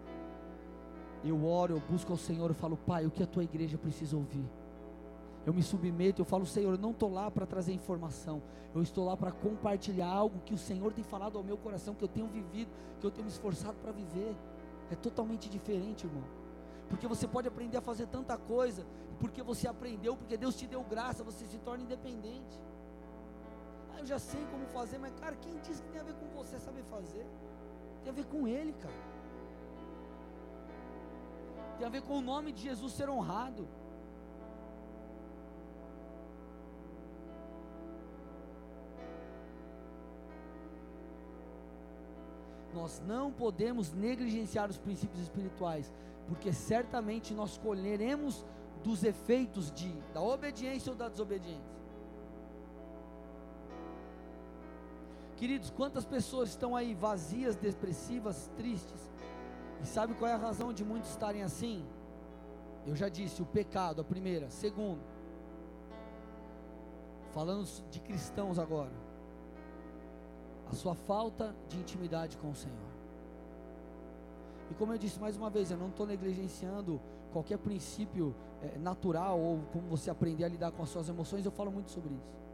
[1.24, 4.16] Eu oro, eu busco ao Senhor, eu falo, Pai, o que a tua igreja precisa
[4.16, 4.46] ouvir?
[5.44, 8.44] Eu me submeto, eu falo, Senhor, eu não estou lá para trazer informação,
[8.76, 12.04] eu estou lá para compartilhar algo que o Senhor tem falado ao meu coração, que
[12.04, 12.70] eu tenho vivido,
[13.00, 14.36] que eu tenho me esforçado para viver.
[14.92, 16.26] É totalmente diferente, irmão.
[16.90, 18.86] Porque você pode aprender a fazer tanta coisa,
[19.20, 22.62] porque você aprendeu, porque Deus te deu graça, você se torna independente.
[23.96, 26.28] Ah, eu já sei como fazer, mas cara, quem disse que tem a ver com
[26.36, 27.26] você saber fazer?
[28.04, 29.16] Tem a ver com Ele, cara.
[31.78, 33.68] Tem a ver com o nome de Jesus ser honrado.
[42.74, 45.92] Nós não podemos negligenciar os princípios espirituais,
[46.28, 48.46] porque certamente nós colheremos
[48.84, 51.85] dos efeitos de da obediência ou da desobediência.
[55.38, 59.12] Queridos, quantas pessoas estão aí vazias, depressivas, tristes?
[59.84, 61.86] E sabe qual é a razão de muitos estarem assim?
[62.86, 64.50] Eu já disse, o pecado, a primeira.
[64.50, 65.02] Segundo,
[67.32, 68.94] falando de cristãos agora,
[70.72, 72.96] a sua falta de intimidade com o Senhor.
[74.72, 79.40] E como eu disse mais uma vez, eu não estou negligenciando qualquer princípio é, natural
[79.40, 82.46] ou como você aprender a lidar com as suas emoções, eu falo muito sobre isso.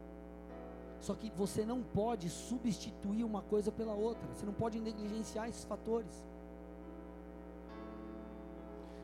[1.02, 4.26] Só que você não pode substituir uma coisa pela outra.
[4.34, 6.24] Você não pode negligenciar esses fatores.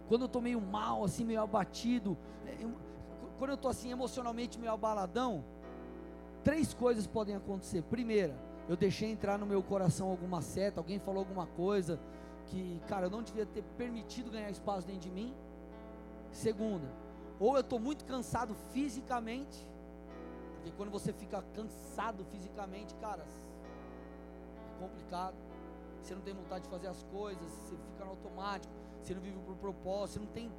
[0.07, 2.71] Quando eu estou meio mal, assim, meio abatido, é, eu,
[3.39, 5.43] quando eu estou assim emocionalmente meio abaladão,
[6.43, 7.81] três coisas podem acontecer.
[7.81, 8.37] Primeira,
[8.69, 11.99] eu deixei entrar no meu coração alguma seta, alguém falou alguma coisa
[12.45, 15.33] que, cara, eu não devia ter permitido ganhar espaço dentro de mim.
[16.31, 16.87] Segunda,
[17.39, 19.67] ou eu estou muito cansado fisicamente,
[20.67, 25.35] Porque quando você fica cansado fisicamente, cara, é complicado.
[26.01, 29.37] Você não tem vontade de fazer as coisas, você fica no automático, você não vive
[29.39, 30.51] por propósito, você não tem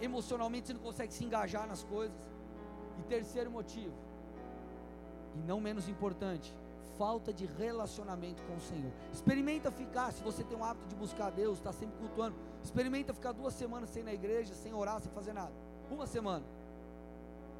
[0.00, 2.16] emocionalmente você não consegue se engajar nas coisas.
[2.98, 3.94] E terceiro motivo,
[5.34, 6.54] e não menos importante,
[6.96, 8.92] falta de relacionamento com o Senhor.
[9.12, 13.14] Experimenta ficar, se você tem o hábito de buscar a Deus, está sempre cultuando, experimenta
[13.14, 15.52] ficar duas semanas sem ir na igreja, sem orar, sem fazer nada.
[15.90, 16.44] Uma semana.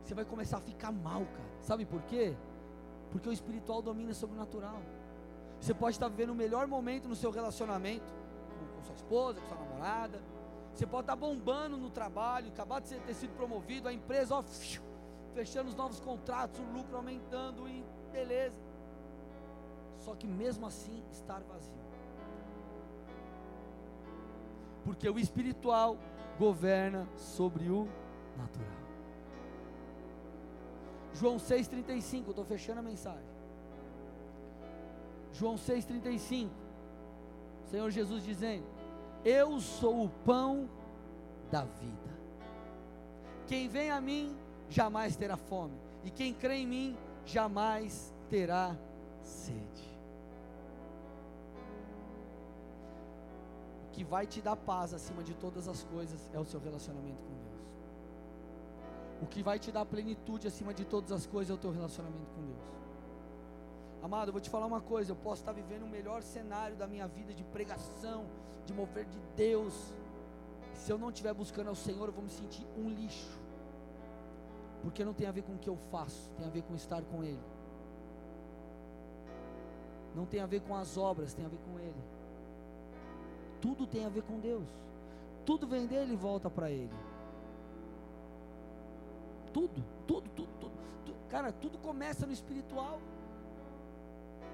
[0.02, 1.50] Você vai começar a ficar mal, cara.
[1.60, 2.34] Sabe por quê?
[3.10, 4.80] Porque o espiritual domina sobre o natural.
[5.60, 8.12] Você pode estar vivendo o melhor momento no seu relacionamento
[8.58, 10.20] com, com sua esposa, com sua namorada.
[10.74, 14.42] Você pode estar bombando no trabalho, acabar de ter sido promovido, a empresa, ó,
[15.34, 18.60] fechando os novos contratos, o lucro aumentando e beleza.
[19.98, 21.72] Só que mesmo assim estar vazio.
[24.84, 25.96] Porque o espiritual
[26.38, 27.86] governa sobre o
[28.36, 28.81] natural.
[31.14, 33.32] João 6,35, eu estou fechando a mensagem.
[35.32, 36.50] João 6,35.
[37.66, 38.66] Senhor Jesus dizendo:
[39.24, 40.68] Eu sou o pão
[41.50, 42.12] da vida.
[43.46, 44.36] Quem vem a mim
[44.68, 48.76] jamais terá fome, e quem crê em mim jamais terá
[49.22, 49.92] sede.
[53.86, 57.22] O que vai te dar paz acima de todas as coisas é o seu relacionamento
[57.22, 57.52] com Deus.
[59.22, 62.30] O que vai te dar plenitude acima de todas as coisas é o teu relacionamento
[62.34, 62.72] com Deus.
[64.02, 66.88] Amado, eu vou te falar uma coisa: eu posso estar vivendo o melhor cenário da
[66.88, 68.26] minha vida de pregação,
[68.66, 69.94] de mover de Deus.
[70.74, 73.40] Se eu não estiver buscando ao Senhor, eu vou me sentir um lixo.
[74.82, 77.02] Porque não tem a ver com o que eu faço, tem a ver com estar
[77.02, 77.38] com Ele.
[80.16, 82.02] Não tem a ver com as obras, tem a ver com Ele.
[83.60, 84.66] Tudo tem a ver com Deus.
[85.46, 87.11] Tudo vem dele e volta para Ele.
[89.52, 90.72] Tudo, tudo, tudo, tudo,
[91.04, 91.28] tudo.
[91.28, 93.00] Cara, tudo começa no espiritual.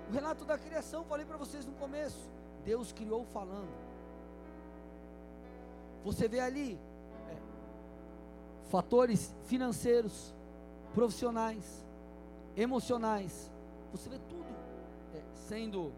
[0.08, 2.30] O relato da criação, falei para vocês no começo.
[2.64, 3.68] Deus criou falando.
[6.04, 6.78] Você vê ali
[7.28, 7.36] é,
[8.70, 10.34] fatores financeiros,
[10.94, 11.84] profissionais,
[12.56, 13.50] emocionais.
[13.92, 14.54] Você vê tudo
[15.14, 15.92] é, sendo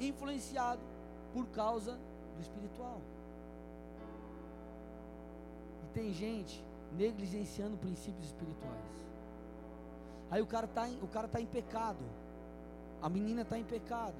[0.00, 0.82] influenciado
[1.32, 1.98] por causa
[2.36, 3.00] do espiritual.
[5.82, 6.64] E tem gente
[6.96, 9.04] negligenciando princípios espirituais.
[10.30, 12.04] Aí o cara está o cara tá em pecado.
[13.00, 14.16] A menina está em pecado.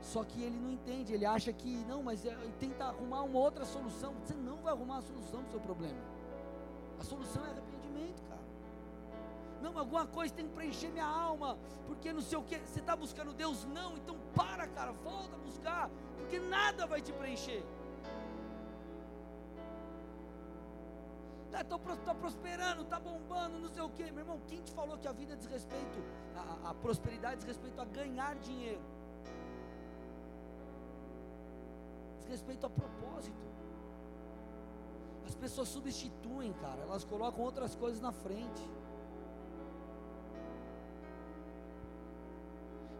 [0.00, 3.64] Só que ele não entende, ele acha que não, mas é, tenta arrumar uma outra
[3.64, 4.12] solução.
[4.22, 5.98] Você não vai arrumar a solução do seu problema.
[7.00, 8.40] A solução é arrependimento, cara.
[9.62, 11.56] Não, alguma coisa tem que preencher minha alma,
[11.86, 12.58] porque não sei o que.
[12.58, 13.64] Você está buscando Deus?
[13.66, 17.64] Não, então para, cara, volta a buscar, porque nada vai te preencher.
[21.60, 24.10] Estou tá, tá prosperando, está bombando, não sei o que.
[24.10, 26.02] Meu irmão, quem te falou que a vida diz respeito,
[26.34, 28.80] a, a prosperidade diz respeito a ganhar dinheiro?
[32.18, 33.44] Diz respeito a propósito.
[35.26, 38.62] As pessoas substituem, cara, elas colocam outras coisas na frente.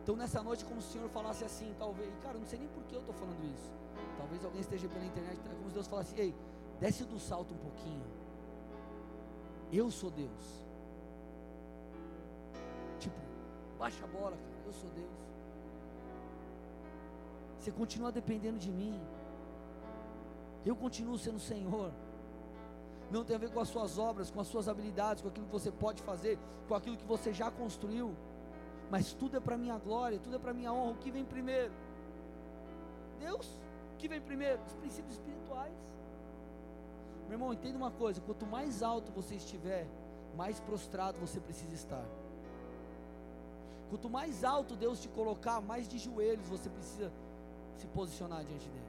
[0.03, 2.69] Então nessa noite, como se o Senhor falasse assim, talvez, cara, eu não sei nem
[2.69, 3.73] por que eu estou falando isso.
[4.17, 6.35] Talvez alguém esteja pela internet, é como se Deus falasse, ei,
[6.79, 8.24] desce do salto um pouquinho.
[9.73, 10.45] Eu sou Deus.
[12.99, 13.17] Tipo,
[13.79, 14.63] baixa a bola, cara.
[14.67, 15.25] Eu sou Deus.
[17.59, 19.01] Você continua dependendo de mim.
[20.65, 21.93] Eu continuo sendo Senhor.
[23.11, 25.53] Não tem a ver com as suas obras, com as suas habilidades, com aquilo que
[25.53, 26.39] você pode fazer,
[26.69, 28.15] com aquilo que você já construiu.
[28.91, 30.93] Mas tudo é para minha glória, tudo é para minha honra.
[30.93, 31.73] O que vem primeiro?
[33.19, 33.47] Deus.
[33.95, 34.61] O que vem primeiro?
[34.67, 35.75] Os princípios espirituais.
[37.29, 39.87] Meu irmão, entenda uma coisa: quanto mais alto você estiver,
[40.37, 42.05] mais prostrado você precisa estar.
[43.89, 47.13] Quanto mais alto Deus te colocar, mais de joelhos você precisa
[47.77, 48.85] se posicionar diante dele.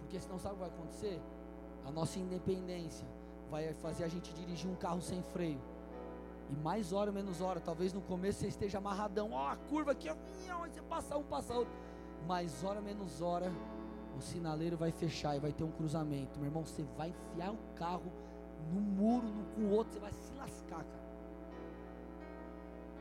[0.00, 1.20] Porque senão sabe o que vai acontecer?
[1.86, 3.06] A nossa independência
[3.50, 5.60] vai fazer a gente dirigir um carro sem freio.
[6.48, 10.08] E mais hora, menos hora, talvez no começo você esteja amarradão, ó, a curva aqui,
[10.10, 10.16] ó,
[10.66, 11.72] você passa um, passa outro.
[12.26, 13.52] Mais hora, menos hora,
[14.20, 16.38] o sinaleiro vai fechar e vai ter um cruzamento.
[16.38, 18.12] Meu irmão, você vai enfiar o carro
[18.72, 21.10] no muro, no, com o outro, você vai se lascar, cara.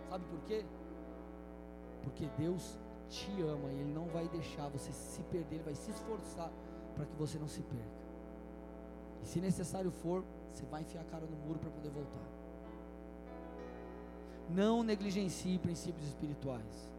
[0.09, 0.65] Sabe por quê?
[2.01, 5.91] Porque Deus te ama e Ele não vai deixar você se perder, Ele vai se
[5.91, 6.49] esforçar
[6.95, 7.99] para que você não se perca.
[9.21, 12.27] E se necessário for, você vai enfiar a cara no muro para poder voltar.
[14.49, 16.89] Não negligencie princípios espirituais.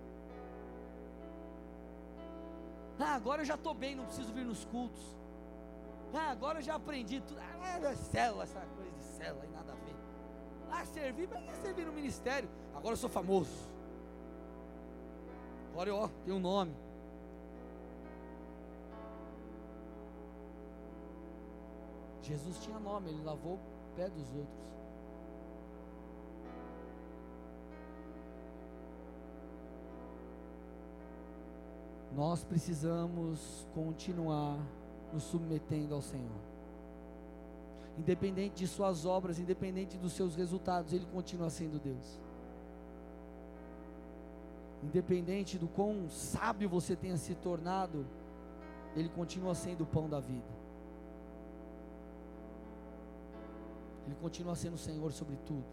[3.01, 5.03] Ah, agora eu já estou bem, não preciso vir nos cultos.
[6.13, 7.41] Ah, agora eu já aprendi tudo.
[7.41, 9.97] Ah, é célula, essa coisa de célula e nada a ver.
[10.71, 12.49] Ah, servir, mas é servir no ministério.
[12.75, 13.51] Agora eu sou famoso.
[15.73, 16.75] Agora eu, ó, tenho um nome.
[22.23, 24.61] Jesus tinha nome, ele lavou o pé dos outros.
[32.15, 34.59] Nós precisamos continuar
[35.13, 36.41] nos submetendo ao Senhor.
[37.99, 42.19] Independente de suas obras, independente dos seus resultados, Ele continua sendo Deus.
[44.83, 48.07] Independente do quão sábio você tenha se tornado,
[48.97, 50.61] Ele continua sendo o pão da vida.
[54.07, 55.65] Ele continua sendo o Senhor sobre tudo.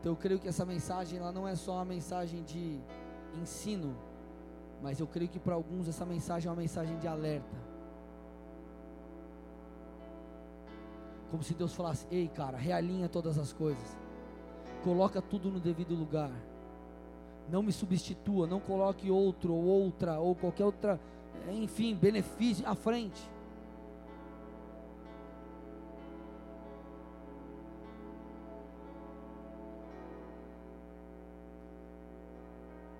[0.00, 2.80] Então eu creio que essa mensagem ela não é só uma mensagem de
[3.40, 3.96] ensino,
[4.84, 7.56] mas eu creio que para alguns essa mensagem é uma mensagem de alerta.
[11.30, 13.96] Como se Deus falasse: "Ei, cara, realinha todas as coisas.
[14.84, 16.30] Coloca tudo no devido lugar.
[17.48, 21.00] Não me substitua, não coloque outro ou outra ou qualquer outra,
[21.50, 23.22] enfim, benefício à frente.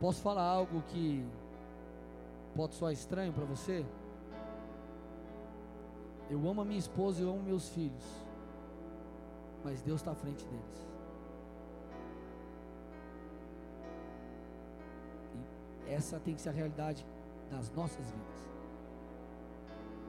[0.01, 1.24] Posso falar algo que
[2.55, 3.85] pode soar estranho para você?
[6.31, 8.05] Eu amo a minha esposa, eu amo meus filhos,
[9.63, 10.89] mas Deus está à frente deles.
[15.87, 17.05] E essa tem que ser a realidade
[17.51, 18.35] das nossas vidas,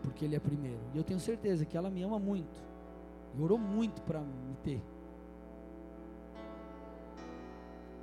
[0.03, 0.79] porque Ele é primeiro.
[0.93, 2.63] E eu tenho certeza que ela me ama muito,
[3.35, 4.81] e orou muito para me ter.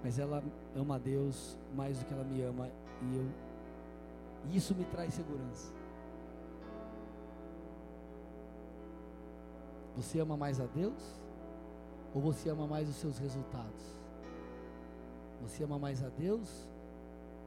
[0.05, 0.43] Mas ela
[0.74, 2.68] ama a Deus mais do que ela me ama,
[3.01, 3.51] e eu
[4.45, 5.72] e isso me traz segurança.
[9.97, 11.20] Você ama mais a Deus?
[12.14, 13.97] Ou você ama mais os seus resultados?
[15.43, 16.68] Você ama mais a Deus?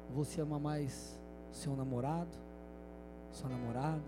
[0.09, 1.19] Ou você ama mais
[1.51, 2.35] seu namorado,
[3.31, 4.03] sua namorada,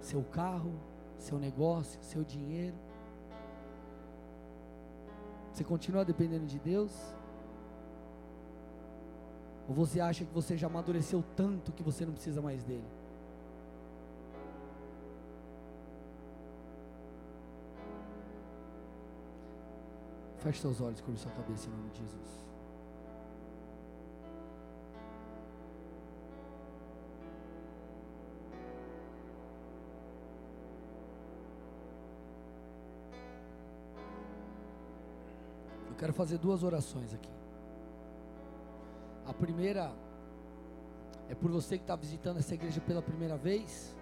[0.00, 0.72] seu carro,
[1.18, 2.76] seu negócio, seu dinheiro?
[5.52, 6.92] Você continua dependendo de Deus?
[9.68, 12.82] Ou você acha que você já amadureceu tanto que você não precisa mais dele?
[20.38, 22.38] Feche seus olhos, cobre sua cabeça em nome de Jesus.
[35.90, 37.28] Eu quero fazer duas orações aqui.
[39.38, 39.92] Primeira
[41.28, 43.96] é por você que está visitando essa igreja pela primeira vez.